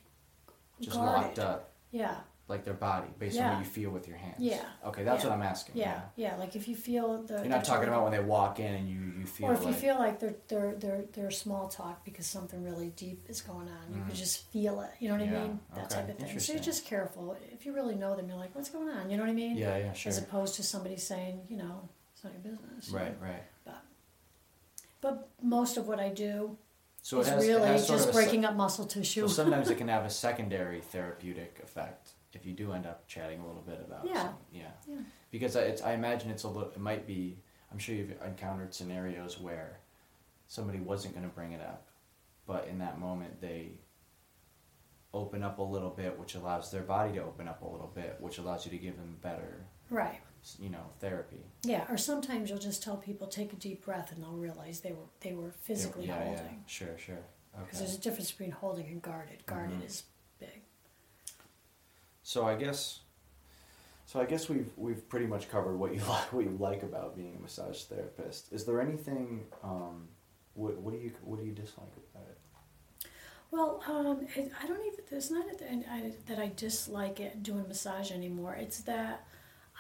[0.81, 1.23] Just guarded.
[1.27, 1.73] locked up.
[1.91, 2.17] Yeah,
[2.49, 4.37] like their body based on what you feel with your hands.
[4.39, 4.61] Yeah.
[4.87, 5.31] Okay, that's Yeah.
[5.31, 5.77] what I'm asking.
[5.79, 6.37] Yeah, yeah.
[6.37, 7.39] Like if you feel the.
[7.39, 9.73] You're not talking about when they walk in and you, you feel Or if you
[9.73, 13.93] feel like they're they're they're they're small talk because something really deep is going on,
[13.93, 14.07] you Mm.
[14.07, 14.91] can just feel it.
[15.01, 15.61] You know what Yeah, I mean?
[15.75, 16.39] That okay, type of thing.
[16.39, 17.37] So you're just careful.
[17.53, 19.11] If you really know them, you're like, what's going on?
[19.11, 19.57] You know what I mean?
[19.57, 20.11] yeah, yeah, sure.
[20.11, 22.91] As opposed to somebody saying, you know, it's not your business.
[22.91, 23.43] Right, right.
[23.65, 23.83] But
[25.01, 26.57] but most of what I do
[27.03, 29.23] So it is has, it really just a se- breaking up muscle tissue.
[29.23, 33.41] So sometimes it can have a secondary therapeutic effect if you do end up chatting
[33.41, 34.23] a little bit about Yeah.
[34.23, 34.71] some, yeah.
[34.89, 34.97] yeah.
[35.31, 37.39] Because I- it's I imagine it's a little it might be
[37.73, 39.81] I'm sure you've encountered scenarios where
[40.47, 41.89] somebody wasn't going to bring it up,
[42.47, 43.73] but in that moment they
[45.15, 48.17] open up a little bit, which allows their body to open up a little bit,
[48.21, 50.21] which allows you to give them better, Right.
[50.59, 51.43] you know, therapy.
[51.65, 51.87] Yeah.
[51.91, 55.07] Or sometimes you'll just tell people take a deep breath and they'll realize they were
[55.21, 56.45] they were physically yeah, holding.
[56.45, 57.25] Yeah, sure, sure.
[57.53, 57.79] Because Okay.
[57.79, 59.47] there's a difference between holding and guarded.
[59.47, 59.87] Guarded Mhm.
[59.87, 60.05] is.
[62.27, 62.99] So I guess,
[64.05, 67.15] so I guess we've we've pretty much covered what you like what you like about
[67.15, 68.53] being a massage therapist.
[68.53, 69.45] Is there anything?
[69.63, 70.09] Um,
[70.55, 73.09] what what do you what do you dislike about it?
[73.53, 75.05] Well, um, it, I don't even.
[75.13, 78.57] It's not that I, that I dislike it doing massage anymore.
[78.57, 79.25] It's that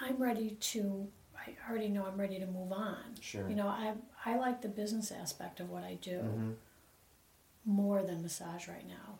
[0.01, 1.09] I'm ready to.
[1.37, 3.17] I already know I'm ready to move on.
[3.21, 3.49] Sure.
[3.49, 3.95] You know, I
[4.25, 6.51] I like the business aspect of what I do Mm-hmm.
[7.65, 9.19] more than massage right now.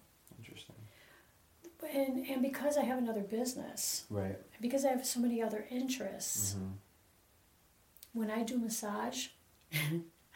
[1.93, 4.37] And and because I have another business, Right.
[4.61, 6.73] because I have so many other interests, Mm-hmm.
[8.13, 9.29] when I do massage,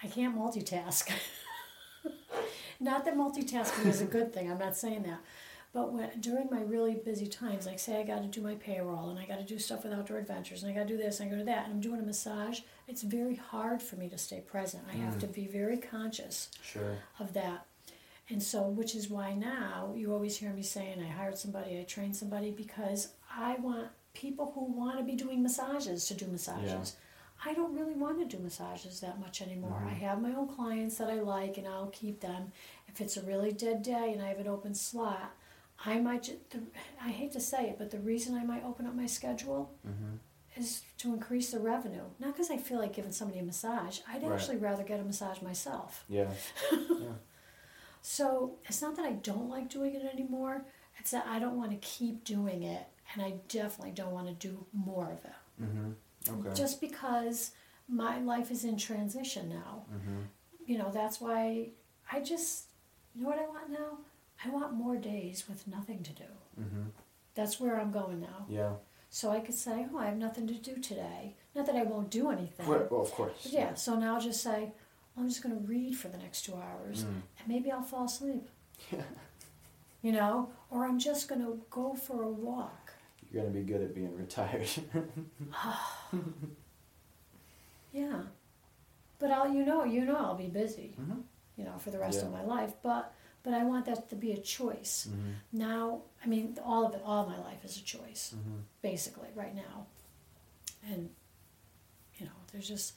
[0.02, 1.10] I can't multitask.
[2.80, 5.20] not that multitasking is a good thing, I'm not saying that.
[5.72, 9.10] But when, during my really busy times, like say I got to do my payroll
[9.10, 11.20] and I got to do stuff with Outdoor Adventures and I got to do this
[11.20, 14.08] and I go to that and I'm doing a massage, it's very hard for me
[14.08, 14.82] to stay present.
[14.92, 16.98] I have to be very conscious Sure.
[17.20, 17.66] of that.
[18.30, 21.82] And so, which is why now you always hear me saying, I hired somebody, I
[21.84, 26.96] trained somebody, because I want people who want to be doing massages to do massages.
[27.44, 29.82] I don't really want to do massages that much anymore.
[29.88, 32.52] I have my own clients that I like and I'll keep them.
[32.88, 35.32] If it's a really dead day and I have an open slot,
[35.86, 36.60] I might, ju- the,
[37.02, 40.60] I hate to say it, but the reason I might open up my schedule Mm-hmm.
[40.60, 42.04] is to increase the revenue.
[42.18, 44.00] Not because I feel like giving somebody a massage.
[44.08, 44.32] I'd Right.
[44.32, 46.04] actually rather get a massage myself.
[46.08, 46.28] Yeah.
[46.72, 46.78] yeah.
[48.02, 50.64] So it's not that I don't like doing it anymore.
[50.98, 54.34] It's that I don't want to keep doing it, and I definitely don't want to
[54.48, 55.62] do more of it.
[55.62, 56.40] Mm-hmm.
[56.46, 56.54] Okay.
[56.54, 57.52] Just because
[57.88, 59.84] my life is in transition now.
[59.92, 60.20] mm-hmm.
[60.66, 61.70] You know, that's why
[62.12, 62.66] I just,
[63.14, 63.98] you know what I want now?
[64.44, 66.24] I want more days with nothing to do.
[66.60, 66.82] Mm-hmm.
[67.34, 68.46] That's where I'm going now.
[68.48, 68.72] Yeah.
[69.08, 71.34] So I could say, oh, I have nothing to do today.
[71.54, 72.68] Not that I won't do anything.
[72.68, 73.40] Well, of course.
[73.42, 74.72] But yeah, so now I'll just say,
[75.16, 77.22] I'm just going to read for the next two hours, Mm.
[77.38, 78.48] and maybe I'll fall asleep.
[78.90, 79.02] Yeah.
[80.02, 82.94] You know, or I'm just going to go for a walk.
[83.30, 84.66] You're gonna be good at being retired.
[87.92, 88.22] Yeah.
[89.18, 90.94] But I'll, you know, you know, I'll be busy.
[91.00, 91.20] mm-hmm.
[91.56, 92.72] You know, for the rest of my life.
[92.82, 95.08] But, but I want that to be a choice.
[95.10, 95.30] Mm-hmm.
[95.52, 98.60] Now, I mean, all of it, all of my life is a choice, Mm-hmm.
[98.80, 99.86] basically, right now.
[100.90, 101.10] And,
[102.16, 102.94] you know, there's just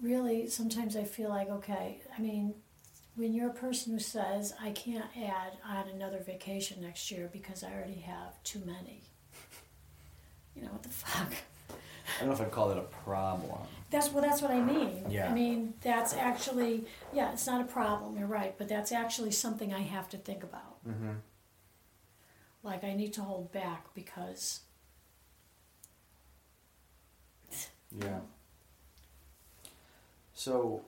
[0.00, 2.54] really sometimes I feel like, okay, I mean,
[3.16, 7.64] when you're a person who says, I can't add on another vacation next year because
[7.64, 9.02] I already have too many,
[10.54, 11.32] you know, what the fuck?
[11.70, 13.58] I don't know if I'd call it a problem.
[13.90, 14.22] That's well.
[14.22, 15.04] That's what I mean.
[15.08, 15.30] Yeah.
[15.30, 17.32] I mean, that's actually yeah.
[17.32, 18.16] It's not a problem.
[18.18, 20.84] You're right, but that's actually something I have to think about.
[20.86, 21.12] Mm-hmm.
[22.62, 24.60] Like I need to hold back because
[27.98, 28.20] Yeah.
[30.38, 30.82] So,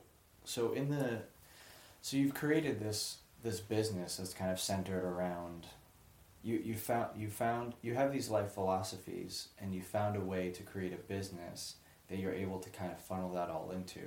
[0.45, 1.19] so in the,
[2.01, 5.65] so you've created this this business that's kind of centered around,
[6.41, 10.51] you you found you found you have these life philosophies and you found a way
[10.51, 11.75] to create a business
[12.07, 13.99] that you're able to kind of funnel that all into.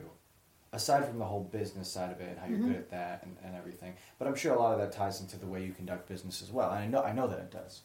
[0.72, 2.68] Aside from the whole business side of it, and how you're Mhm.
[2.68, 5.36] good at that and, and everything, but I'm sure a lot of that ties into
[5.38, 6.70] the way you conduct business as well.
[6.70, 7.82] And I know I know that it does.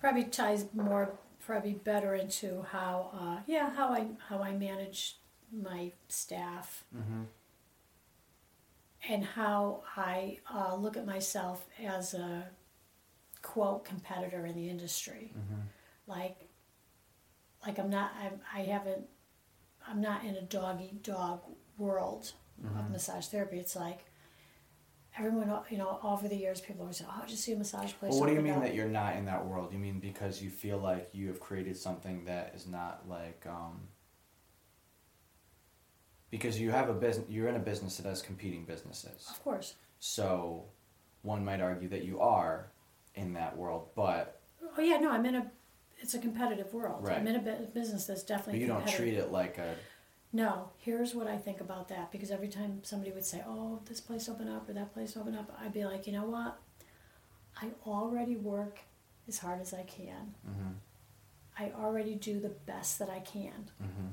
[0.00, 1.10] probably ties more
[1.44, 5.18] probably better into how uh, yeah how I how I manage
[5.52, 7.22] my staff Mm-hmm.
[9.08, 12.44] and how I uh, look at myself as a
[13.42, 15.32] quote competitor in the industry.
[15.38, 15.60] Mm-hmm.
[16.06, 16.36] like
[17.66, 19.06] like I'm not I'm, I haven't
[19.88, 21.40] I'm not in a dog eat dog
[21.78, 22.32] world
[22.64, 22.78] Mm-hmm.
[22.78, 23.58] of massage therapy.
[23.58, 24.06] It's like
[25.18, 28.12] everyone you know over the years people always say, "Oh, just see a massage place?"
[28.12, 29.74] Well, what do you mean up?" that you're not in that world?
[29.74, 33.82] You mean because you feel like you have created something that is not like um,
[36.36, 39.26] because you have a business, you're in a business that has competing businesses.
[39.30, 40.64] Of course, So,
[41.22, 42.66] one might argue that you are
[43.14, 44.40] in that world, but
[44.76, 45.50] Oh yeah, no, I'm in a.
[45.98, 47.02] It's a competitive world.
[47.02, 47.16] Right.
[47.18, 48.60] I'm in a business that's But definitely.
[48.60, 49.74] you don't treat it like a
[50.32, 54.00] No, here's what I think about that because every time somebody would say, "Oh, this
[54.00, 56.58] place opened up or that place opened up," I'd be like, you know what?
[57.62, 58.80] I already work
[59.28, 60.34] as hard as I can.
[60.46, 60.74] Mhm.
[61.58, 63.70] I already do the best that I can.
[63.82, 64.12] Mhm.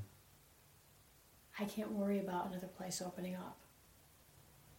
[1.59, 3.57] I can't worry about another place opening up.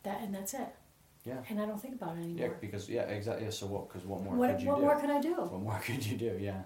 [0.03, 0.69] That and that's it.
[1.25, 2.49] yeah And I don't think about it anymore.
[2.49, 4.83] yeah because yeah exactly yeah, so what because what more what could you what do
[4.83, 5.35] more can I do?
[5.35, 6.63] what more could you do yeah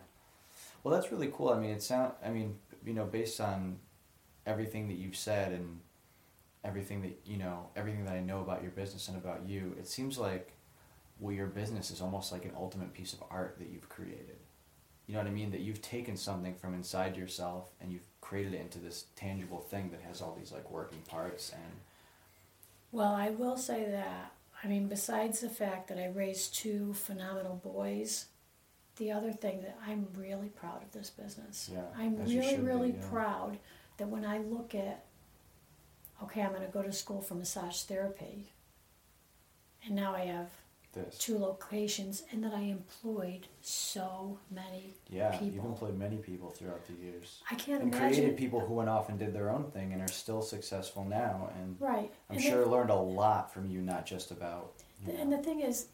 [0.83, 3.79] well that's really cool I mean it sound I mean you know based on
[4.47, 5.79] everything that you've said and
[6.65, 9.87] everything that you know everything that I know about your business and about you it
[9.87, 10.53] seems like
[11.21, 14.38] well your business is almost like an ultimate piece of art that you've created
[15.09, 18.53] you know what I mean that you've taken something from inside yourself and you've created
[18.53, 21.73] it into this tangible thing that has all these like working parts and
[22.93, 24.33] Well, I will say that.
[24.63, 28.27] I mean, besides the fact that I raised two phenomenal boys,
[28.97, 31.71] the other thing that I'm really proud of this business.
[31.73, 33.09] Yeah, I'm you really, be, really yeah.
[33.09, 33.59] proud
[33.97, 35.05] that when I look at,
[36.23, 38.51] okay, I'm going to go to school for massage therapy,
[39.87, 40.51] and now I have
[41.05, 46.85] this two locations, and that I employed so many yeah you've employed many people throughout
[46.87, 48.15] the years I can't and imagine.
[48.17, 51.51] created people who went off and did their own thing and are still successful now
[51.61, 52.11] and Right.
[52.31, 54.73] i'm and sure learned a lot from you not just about
[55.07, 55.87] The- And the thing is,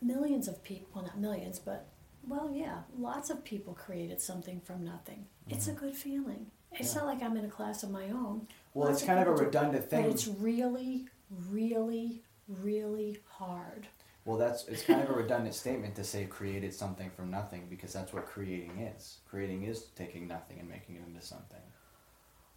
[0.00, 1.86] millions of people, well, not millions, but,
[2.26, 5.26] well, yeah, lots of people created something from nothing.
[5.48, 6.46] It's a good feeling.
[6.72, 6.98] It's Mm-hmm.
[6.98, 7.04] Yeah.
[7.04, 8.46] not like I'm in a class of my own.
[8.74, 11.06] well Lots it's kind of a people do, redundant But thing it's really,
[11.50, 13.88] really, really hard.
[14.28, 17.94] Well that's it's kind of a redundant statement to say created something from nothing because
[17.94, 21.62] that's what creating is creating is taking nothing and making it into something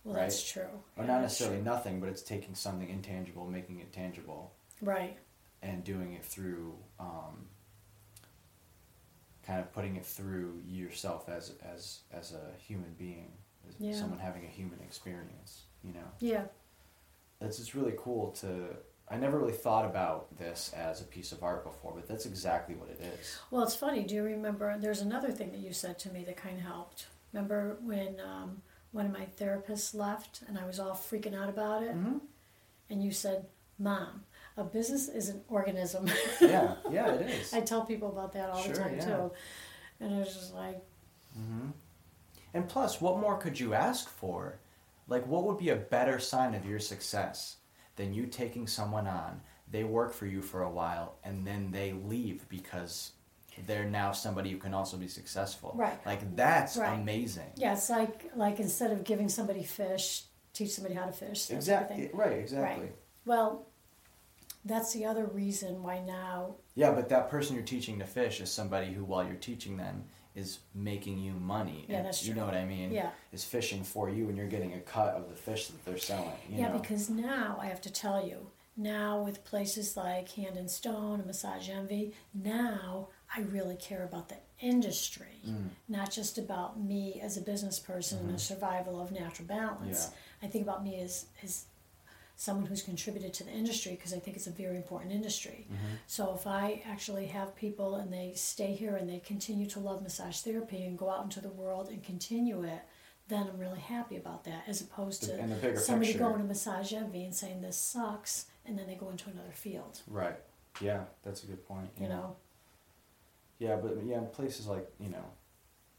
[0.04, 0.22] Well, Right.
[0.24, 0.64] that's true.
[0.98, 1.66] or Yeah, not necessarily true.
[1.66, 4.52] nothing but it's taking something intangible making it tangible
[4.82, 5.18] Right.
[5.62, 7.48] and doing it through um,
[9.44, 13.32] kind of putting it through yourself as as as a human being
[13.70, 13.94] as Yeah.
[13.94, 16.46] someone having a human experience you know Yeah.
[17.40, 18.76] it's it's really cool to
[19.12, 22.76] I never really thought about this as a piece of art before but that's exactly
[22.76, 24.04] what it is Well, it's funny.
[24.04, 24.76] Do you remember?
[24.80, 27.08] There's another thing that you said to me that kind of helped.
[27.34, 31.84] Remember when um, one of my therapists left and I was all freaking out about
[31.84, 31.96] it?
[31.96, 32.18] mm-hmm.
[32.90, 33.46] And you said,
[33.80, 34.24] Mom,
[34.58, 36.10] a business is an organism.
[36.42, 39.06] yeah yeah it is I tell people about that all Sure, the time yeah.
[39.06, 39.32] too.
[40.00, 40.82] And it was just like,
[41.36, 41.70] hmm
[42.54, 44.60] And plus, what more could you ask for?
[45.08, 47.58] Like, what would be a better sign of your success
[47.96, 51.94] than you taking someone on, they work for you for a while, and then they
[51.94, 53.12] leave because
[53.68, 55.74] they're now somebody who can also be successful?
[55.76, 56.04] Right.
[56.06, 56.98] Like, that's Right.
[56.98, 57.52] amazing.
[57.56, 60.24] yeah, it's like like instead of giving somebody fish,
[60.54, 61.46] teach somebody how to fish.
[61.48, 62.10] that sort of Exactly.
[62.14, 62.86] Right, exactly.
[62.86, 62.96] Right.
[63.26, 63.68] Well,
[64.66, 66.56] that's the other reason why now.
[66.76, 70.06] Yeah, but that person you're teaching to fish is somebody who, while you're teaching them,
[70.36, 71.86] is making you money.
[71.88, 72.92] Yeah, and that's You know what I mean?
[72.92, 73.10] Yeah.
[73.34, 76.32] Is fishing for you, and you're getting a cut of the fish that they're selling.
[76.50, 76.80] You yeah, know?
[76.80, 81.26] because now I have to tell you, now with places like Hand and Stone and
[81.26, 85.70] Massage Envy, now I really care about the industry, Mm.
[85.90, 90.06] not just about me as a business person and the survival of natural balance.
[90.06, 90.14] Mm-hmm.
[90.44, 90.48] Yeah.
[90.48, 91.66] I think about me as, as
[92.42, 95.68] someone who's contributed to the industry because I think it's a very important industry.
[95.72, 95.94] Mm-hmm.
[96.08, 100.02] So if I actually have people and they stay here and they continue to love
[100.02, 102.82] massage therapy and go out into the world and continue it,
[103.28, 106.28] then I'm really happy about that as opposed to and the bigger somebody picture.
[106.28, 110.02] going to massage envy and saying this sucks and then they go into another field.
[110.08, 110.40] Right.
[110.82, 111.92] Yeah, that's a good point.
[112.00, 112.10] You yeah.
[112.10, 112.36] know?
[113.60, 115.26] Yeah, but yeah, places like you know,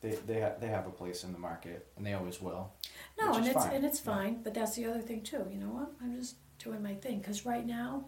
[0.03, 2.73] they they ha- they have a place in the market, and they always will.
[3.19, 3.73] No, and it's fine.
[3.75, 4.15] and it's Yeah.
[4.15, 5.47] fine, but that's the other thing too.
[5.51, 5.93] You know what?
[6.03, 8.05] I'm just doing my thing because right now,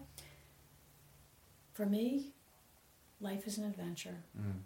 [1.73, 2.33] for me,
[3.19, 4.17] life is an adventure.
[4.39, 4.61] Mm.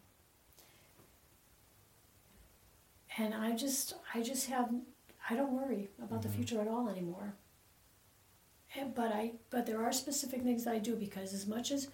[3.18, 4.70] and I just I just have
[5.30, 6.36] I don't worry about the Mhm.
[6.36, 7.36] future at all anymore.
[8.76, 11.90] And, but I but there are specific things that I do because as much as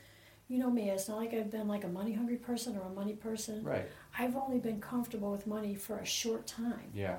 [0.48, 2.90] you know me, it's not like I've been like a money hungry person or a
[2.90, 3.64] money person.
[3.64, 3.86] Right.
[4.18, 7.18] I've only been comfortable with money for a short time, Yeah.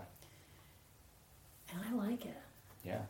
[1.73, 2.41] and I like it
[2.85, 3.03] Yeah.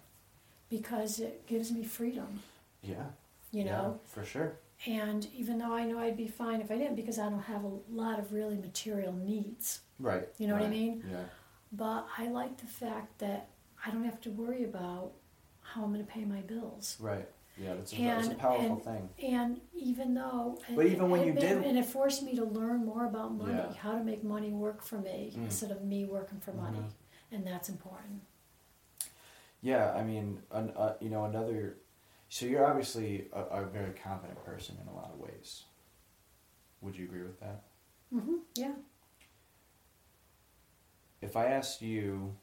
[0.69, 2.41] because it gives me freedom.
[2.83, 3.07] Yeah.
[3.53, 4.57] You Yeah, know, for sure.
[4.87, 7.65] and even though I know I'd be fine if I didn't, because I don't have
[7.65, 9.81] a lot of really material needs.
[9.99, 10.29] Right.
[10.39, 11.05] You know what I mean?
[11.11, 11.25] Yeah.
[11.73, 13.49] But I like the fact that
[13.85, 15.13] I don't have to worry about
[15.63, 16.97] how I'm going to pay my bills.
[17.01, 17.29] Right.
[17.59, 17.75] Yeah.
[17.75, 19.09] That's a, that's a powerful and- thing.
[19.33, 22.85] And even though, But even when you and- did- and it forced me to learn
[22.85, 23.73] more about money, Yeah.
[23.75, 25.45] how to make money work for me Mm.
[25.45, 26.93] instead of me working for money, Mhm.
[27.33, 28.23] and that's important.
[29.63, 29.93] Yeah.
[29.95, 31.79] I mean, an, uh, you know, another.
[32.29, 35.65] So you're obviously a, a very confident person in a lot of ways.
[36.83, 37.63] Would you agree with that?
[38.11, 38.75] hmm Yeah.
[41.23, 42.37] If I asked you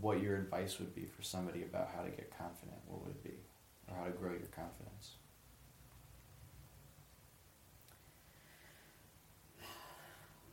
[0.00, 3.22] what your advice would be for somebody about how to get confident, what would it
[3.22, 3.36] be?
[3.88, 5.16] Or how to grow your confidence?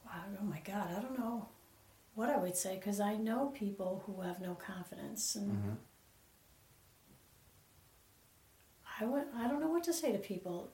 [0.05, 1.47] Wow, oh my God, I don't know
[2.15, 5.69] what I would say because I know people who have no confidence, and Mm-hmm.
[9.01, 10.71] I would, I don't know what to say to people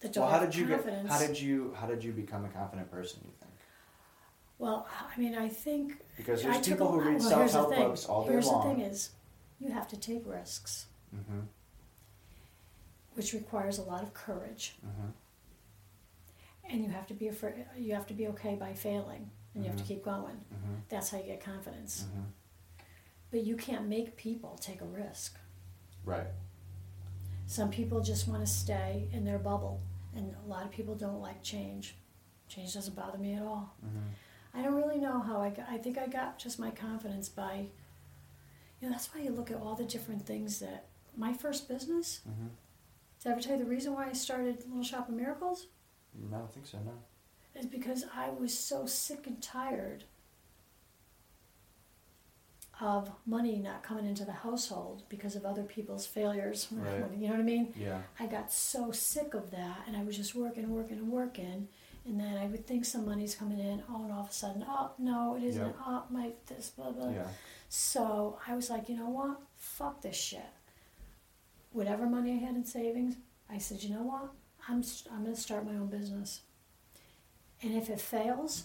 [0.00, 0.84] that don't Well, how did you get?
[1.08, 1.74] How did you?
[1.78, 3.20] How did you become a confident person?
[3.24, 3.52] You think?
[4.60, 7.40] Well, I mean, I think Because I there's took people a, who read well, self
[7.40, 7.88] here's the help thing.
[7.88, 8.68] books all day here's long.
[8.68, 9.10] the thing is,
[9.58, 10.86] you have to take risks,
[11.16, 11.40] Mm-hmm.
[13.14, 15.10] which requires a lot of courage, Mm-hmm.
[16.72, 17.54] and you have to be afraid.
[17.76, 20.36] You have to be okay by failing, and you have to keep going.
[20.36, 20.74] Mm-hmm.
[20.88, 22.04] That's how you get confidence.
[22.06, 22.22] Mm-hmm.
[23.32, 25.36] But you can't make people take a risk.
[26.04, 26.26] Right.
[27.46, 29.80] Some people just want to stay in their bubble,
[30.14, 31.96] and a lot of people don't like change.
[32.48, 33.74] Change doesn't bother me at all.
[34.54, 37.66] I don't really know how I got, I think I got just my confidence by,
[38.80, 40.86] you know, that's why you look at all the different things that,
[41.16, 42.48] my first business, Mm-hmm.
[43.22, 45.66] did I ever tell you the reason why I started Little Shop of Miracles?
[46.30, 46.78] No, I don't think so.
[46.78, 46.92] No.
[47.60, 50.04] Is because I was so sick and tired
[52.80, 56.68] of money not coming into the household because of other people's failures.
[56.72, 57.04] Right.
[57.18, 57.74] You know what I mean?
[57.78, 57.98] Yeah.
[58.18, 61.68] I got so sick of that, and I was just working, working, and working.
[62.06, 64.64] And then I would think some money's coming in, oh, and all of a sudden,
[64.66, 65.62] oh, no, it isn't.
[65.66, 65.72] Yeah.
[65.86, 67.10] Oh, my this, blah, blah.
[67.10, 67.26] Yeah.
[67.68, 69.38] So I was like, you know what?
[69.56, 70.40] Fuck this shit.
[71.72, 73.16] Whatever money I had in savings,
[73.50, 74.30] I said, you know what?
[74.68, 76.40] I'm, st- I'm going to start my own business.
[77.62, 78.64] And if it fails,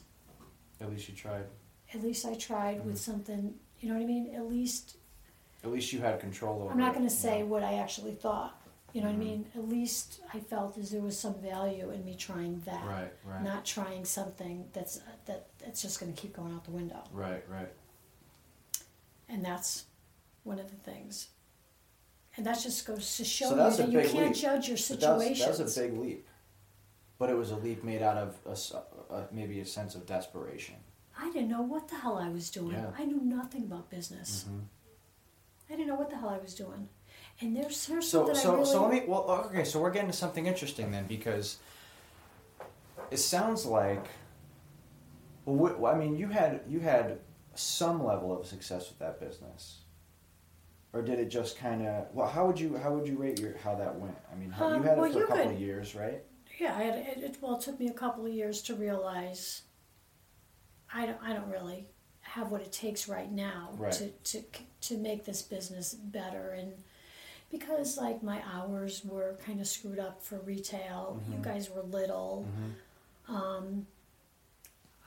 [0.82, 1.46] At least you tried.
[1.94, 3.00] at least I tried with Mhm.
[3.00, 4.34] something, you know what I mean?
[4.34, 4.96] At least,
[5.64, 6.72] At least you had control over.
[6.72, 7.48] I'm not going to you say know?
[7.48, 8.60] what I actually thought.
[8.96, 9.18] You know Mhm.
[9.18, 9.52] what I mean?
[9.56, 12.86] At least I felt as there was some value in me trying that.
[12.86, 13.12] Right.
[13.26, 13.44] Right.
[13.44, 17.04] Not trying something that's that that's just going to keep going out the window.
[17.12, 17.44] Right.
[17.50, 17.74] Right.
[19.28, 19.84] And that's
[20.44, 21.28] one of the things.
[22.38, 24.36] And that just goes to show So you that you can't leap.
[24.36, 25.58] judge your But that was, situations.
[25.76, 26.28] that a big leap.
[27.18, 30.06] But it was a leap made out of a s a maybe a sense of
[30.06, 30.76] desperation.
[31.18, 32.78] I didn't know what the hell I was doing.
[32.78, 32.92] Yeah.
[32.98, 34.46] I knew nothing about business.
[34.48, 34.64] Mhm.
[35.70, 36.88] I didn't know what the hell I was doing.
[37.42, 39.04] And there's So something I so really so let me.
[39.08, 39.64] Well, okay.
[39.66, 41.58] So we're getting to something interesting then because
[43.12, 44.06] it sounds like.
[45.46, 47.20] Well, I mean, you had you had
[47.54, 49.82] some level of success with that business,
[50.94, 52.08] or did it just kind of?
[52.14, 54.16] Well, how would you how would you rate your how that went?
[54.32, 56.24] I mean, how, you Um, had well, it for a couple could- of years, right?
[56.58, 56.76] yeah.
[56.76, 59.64] I had, it, it, well, it took me a couple of years to realize.
[60.94, 61.86] I don't I don't really
[62.22, 63.92] have what it takes right now Right.
[63.92, 64.44] to to
[64.82, 66.72] to make this business better and.
[67.52, 71.44] Because like my hours were kind of screwed up for retail, you Mhm.
[71.44, 72.46] guys were little.
[73.28, 73.36] Mm-hmm.
[73.36, 73.88] Um,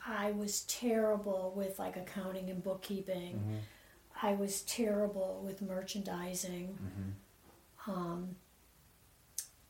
[0.05, 3.35] I was terrible with like accounting and bookkeeping.
[3.35, 3.57] Mm-hmm.
[4.21, 6.77] I was terrible with merchandising.
[6.77, 7.91] Mm-hmm.
[7.91, 8.35] Um,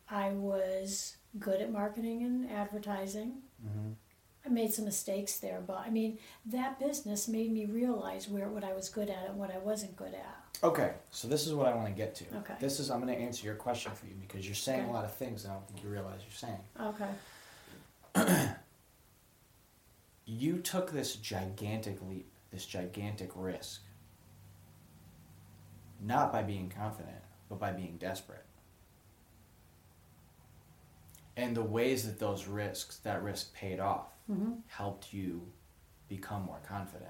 [0.09, 3.41] I was good at marketing and advertising.
[3.65, 3.91] Mm-hmm.
[4.45, 8.63] I made some mistakes there, but I mean that business made me realize where what
[8.63, 10.38] I was good at and what I wasn't good at.
[10.63, 12.25] Okay, so this is what I want to get to.
[12.39, 12.53] Okay.
[12.59, 14.89] This is I'm going to answer your question for you because you're saying Okay.
[14.89, 16.59] a lot of things I don't think you realize you're saying.
[18.15, 18.51] Okay.
[20.31, 23.81] You took this gigantic leap, this gigantic risk,
[25.99, 27.17] not by being confident,
[27.49, 28.45] but by being desperate.
[31.35, 34.51] And the ways that those risks, that risk paid off, Mm-hmm.
[34.67, 35.41] helped you
[36.07, 37.09] become more confident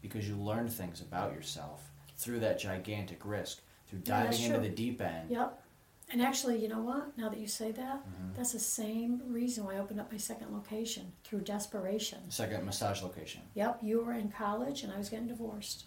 [0.00, 1.82] because you learned things about yourself
[2.18, 4.62] through that gigantic risk, through diving that's into true.
[4.68, 5.30] the deep end.
[5.30, 5.62] Yep.
[6.10, 7.16] And actually, you know what?
[7.18, 8.34] Now that you say that, Mhm.
[8.36, 12.30] that's the same reason why I opened up my second location through desperation.
[12.30, 13.42] Second massage location.
[13.54, 15.84] Yep, you were in college and I was getting divorced.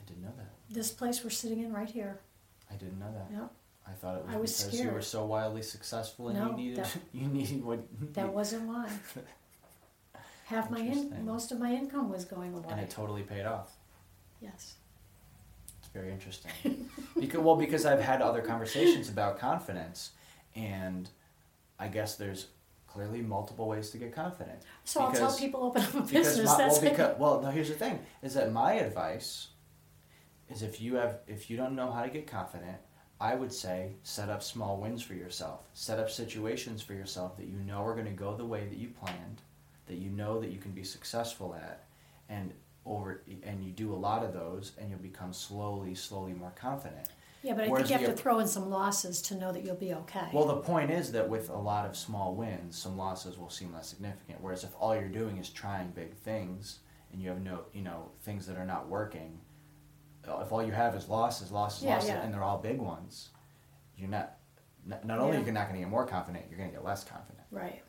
[0.00, 0.50] I didn't know that.
[0.68, 2.20] This place we're sitting in right here.
[2.70, 3.28] I didn't know that.
[3.34, 3.50] Yep.
[3.86, 6.56] I thought it was, I was because you were so wildly successful and No, you
[6.56, 8.90] needed that- you needed what That wasn't why.
[10.44, 12.66] Half my in, most of my income was going away.
[12.68, 13.74] and it totally paid off.
[14.40, 14.74] yes.
[15.92, 16.88] Very interesting.
[17.20, 20.12] because well, because I've had other conversations about confidence,
[20.54, 21.08] and
[21.78, 22.46] I guess there's
[22.86, 24.60] clearly multiple ways to get confident.
[24.84, 26.46] So I'll tell people open up a Because business.
[26.46, 27.50] my, That's well, because well, no.
[27.50, 29.48] Here's the thing: is that my advice
[30.48, 32.78] is if you have if you don't know how to get confident,
[33.20, 35.68] I would say set up small wins for yourself.
[35.74, 38.78] Set up situations for yourself that you know are going to go the way that
[38.78, 39.42] you planned,
[39.86, 41.84] that you know that you can be successful at,
[42.28, 42.52] and
[42.84, 47.08] over and you do a lot of those, and you'll become slowly, slowly more confident.
[47.44, 49.64] Yeah, but I Whereas think you have to throw in some losses to know that
[49.64, 50.28] you'll be okay.
[50.32, 53.72] Well, the point is that with a lot of small wins, some losses will seem
[53.72, 54.40] less significant.
[54.40, 56.78] Whereas if all you're doing is trying big things
[57.12, 59.40] and you have no, you know, things that are not working,
[60.28, 62.22] uh, if all you have is losses, losses, Yeah, losses, yeah.
[62.22, 63.30] and they're all big ones,
[63.96, 64.36] you're not.
[64.84, 65.42] Not not only Yeah.
[65.42, 67.44] are you not going to get more confident, you're going to get less confident.
[67.52, 67.82] right.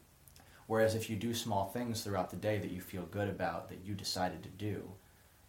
[0.68, 3.80] Whereas if you do small things throughout the day that you feel good about, that
[3.86, 4.90] you decided to do,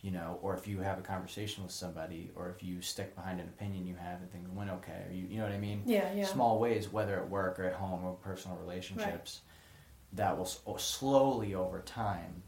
[0.02, 3.40] you know, or if you have a conversation with somebody, or if you stick behind
[3.40, 5.82] an opinion you have and things went okay, or you, you know what I mean?
[5.86, 6.26] Yeah, yeah.
[6.26, 9.40] Small ways, whether at work or at home or personal relationships,
[10.12, 12.42] that will s- slowly over time,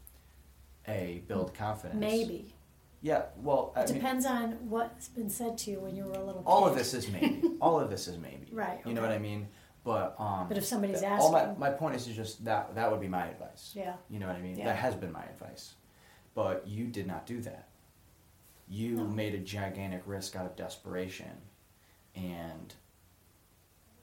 [0.87, 1.99] a build confidence.
[1.99, 2.53] Maybe.
[3.01, 3.23] Yeah.
[3.37, 6.23] Well, I It mean, depends on what's been said to you when you were a
[6.23, 7.41] little all of this is maybe.
[7.61, 8.47] all of this is maybe.
[8.51, 9.47] Right, You know what I mean?
[9.87, 10.49] But um.
[10.49, 11.11] But if somebody's asking.
[11.21, 13.71] all my my point is, is just that that would be my advice.
[13.73, 13.93] Yeah.
[14.09, 14.57] You know what I mean?
[14.57, 14.65] Yeah.
[14.65, 15.75] That has been my advice.
[16.35, 17.69] But you did not do that.
[18.67, 19.03] You No.
[19.07, 21.31] made a gigantic risk out of desperation
[22.15, 22.75] and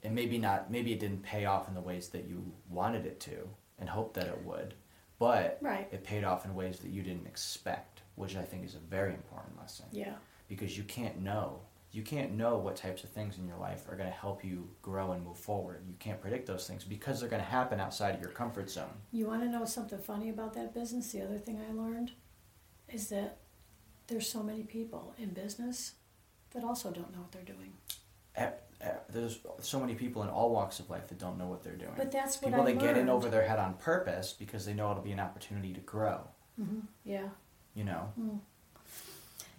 [0.03, 3.20] and maybe not maybe it didn't pay off in the ways that you wanted it
[3.20, 3.47] to
[3.78, 4.72] and hoped that it would.
[5.18, 5.87] But Right.
[5.93, 9.12] it paid off in ways that you didn't expect, which I think is a very
[9.12, 10.14] important lesson Yeah.
[10.49, 11.61] because you can't know.
[11.95, 14.69] You can't know what types of things in your life are going to help you
[14.83, 15.85] grow and move forward.
[15.87, 18.91] You can't predict those things because they're going to happen outside of your comfort zone.
[19.13, 21.13] You want to know something funny about that business?
[21.13, 22.11] The other thing I learned
[22.89, 23.39] is that
[24.09, 25.93] there's so many people in business
[26.51, 27.73] that also don't know what they're doing.
[28.35, 31.63] Eh, eh, There's so many people in all walks of life that don't know what
[31.63, 31.95] they're doing.
[31.97, 34.75] But that's what people I that get in over their head on purpose because they
[34.75, 36.23] know it'll be an opportunity to grow.
[36.61, 36.81] Mm-hmm.
[37.05, 37.29] Yeah.
[37.75, 38.13] You know,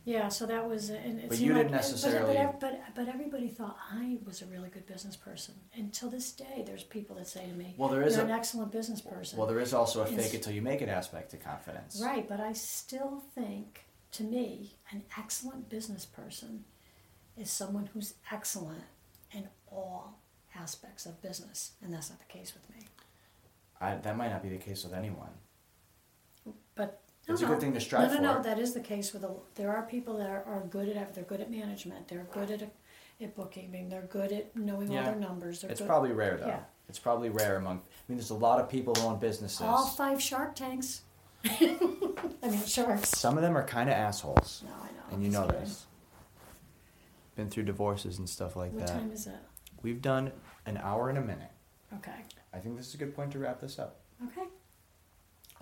[0.05, 2.79] Yeah, so that was, and it But seemed you like, didn't but- necessarily- But, but,
[2.93, 5.55] but everybody thought I was a really good business person.
[5.75, 8.27] And till this day, there's people that say to me, Well, there is "You're a-
[8.27, 10.89] an excellent business person." well, there is also a fake it till you make it
[10.89, 11.99] aspect to confidence.
[11.99, 16.65] Right, but I still think, to me, an excellent business person
[17.35, 18.83] is someone who's excellent
[19.31, 20.19] in all
[20.53, 22.87] aspects of business, and that's not the case with me.
[23.81, 25.31] I, that might not be the case with anyone.
[26.75, 28.37] But no, It's a good thing to strive no, no, for.
[28.39, 29.33] No, that is the case with a.
[29.55, 32.07] There are people that are, are good at they're good at management.
[32.07, 32.61] They're good at
[33.21, 33.89] at bookkeeping.
[33.89, 35.61] They're good at knowing all their numbers.
[35.61, 35.87] They're It's good.
[35.87, 36.47] probably rare though.
[36.47, 36.59] Yeah.
[36.89, 37.77] It's probably rare among.
[37.77, 39.61] I mean, there's a lot of people who own businesses.
[39.61, 41.01] all five Shark Tanks.
[41.45, 41.77] I
[42.43, 43.09] mean sharks.
[43.09, 45.13] Some of them are kind of assholes, No, I know.
[45.15, 45.63] and you know just kidding.
[45.65, 45.85] this.
[47.35, 48.93] Been through divorces and stuff like What that.
[48.95, 49.35] What time is it?
[49.83, 50.31] We've done
[50.65, 51.51] an hour and a minute.
[51.95, 52.11] Okay.
[52.53, 53.99] I think this is a good point to wrap this up.
[54.27, 54.47] Okay.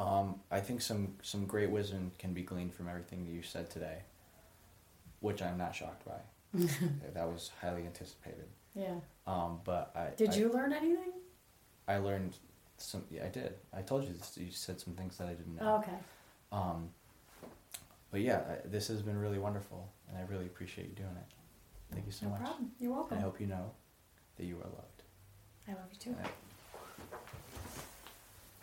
[0.04, 3.70] Um, I think some some great wisdom can be gleaned from everything that you said
[3.70, 4.00] today,
[5.22, 6.20] which I'm not shocked by.
[7.14, 8.48] that was highly anticipated.
[8.76, 8.96] Yeah.
[9.26, 11.14] Um, but I Did I, you learn anything?
[11.88, 12.36] I learned
[12.78, 13.04] some.
[13.10, 13.54] Yeah, I did.
[13.76, 14.38] I told you this.
[14.38, 15.62] You said some things that I didn't know.
[15.64, 15.98] Oh, okay.
[16.52, 16.90] Um,
[18.12, 21.94] but yeah, I, this has been really wonderful, and I really appreciate you doing it.
[21.94, 22.42] Thank you so no much.
[22.42, 22.72] problem.
[22.80, 23.18] You're welcome.
[23.18, 23.72] I hope you know
[24.38, 25.04] that you are loved.
[25.68, 26.16] I love you too.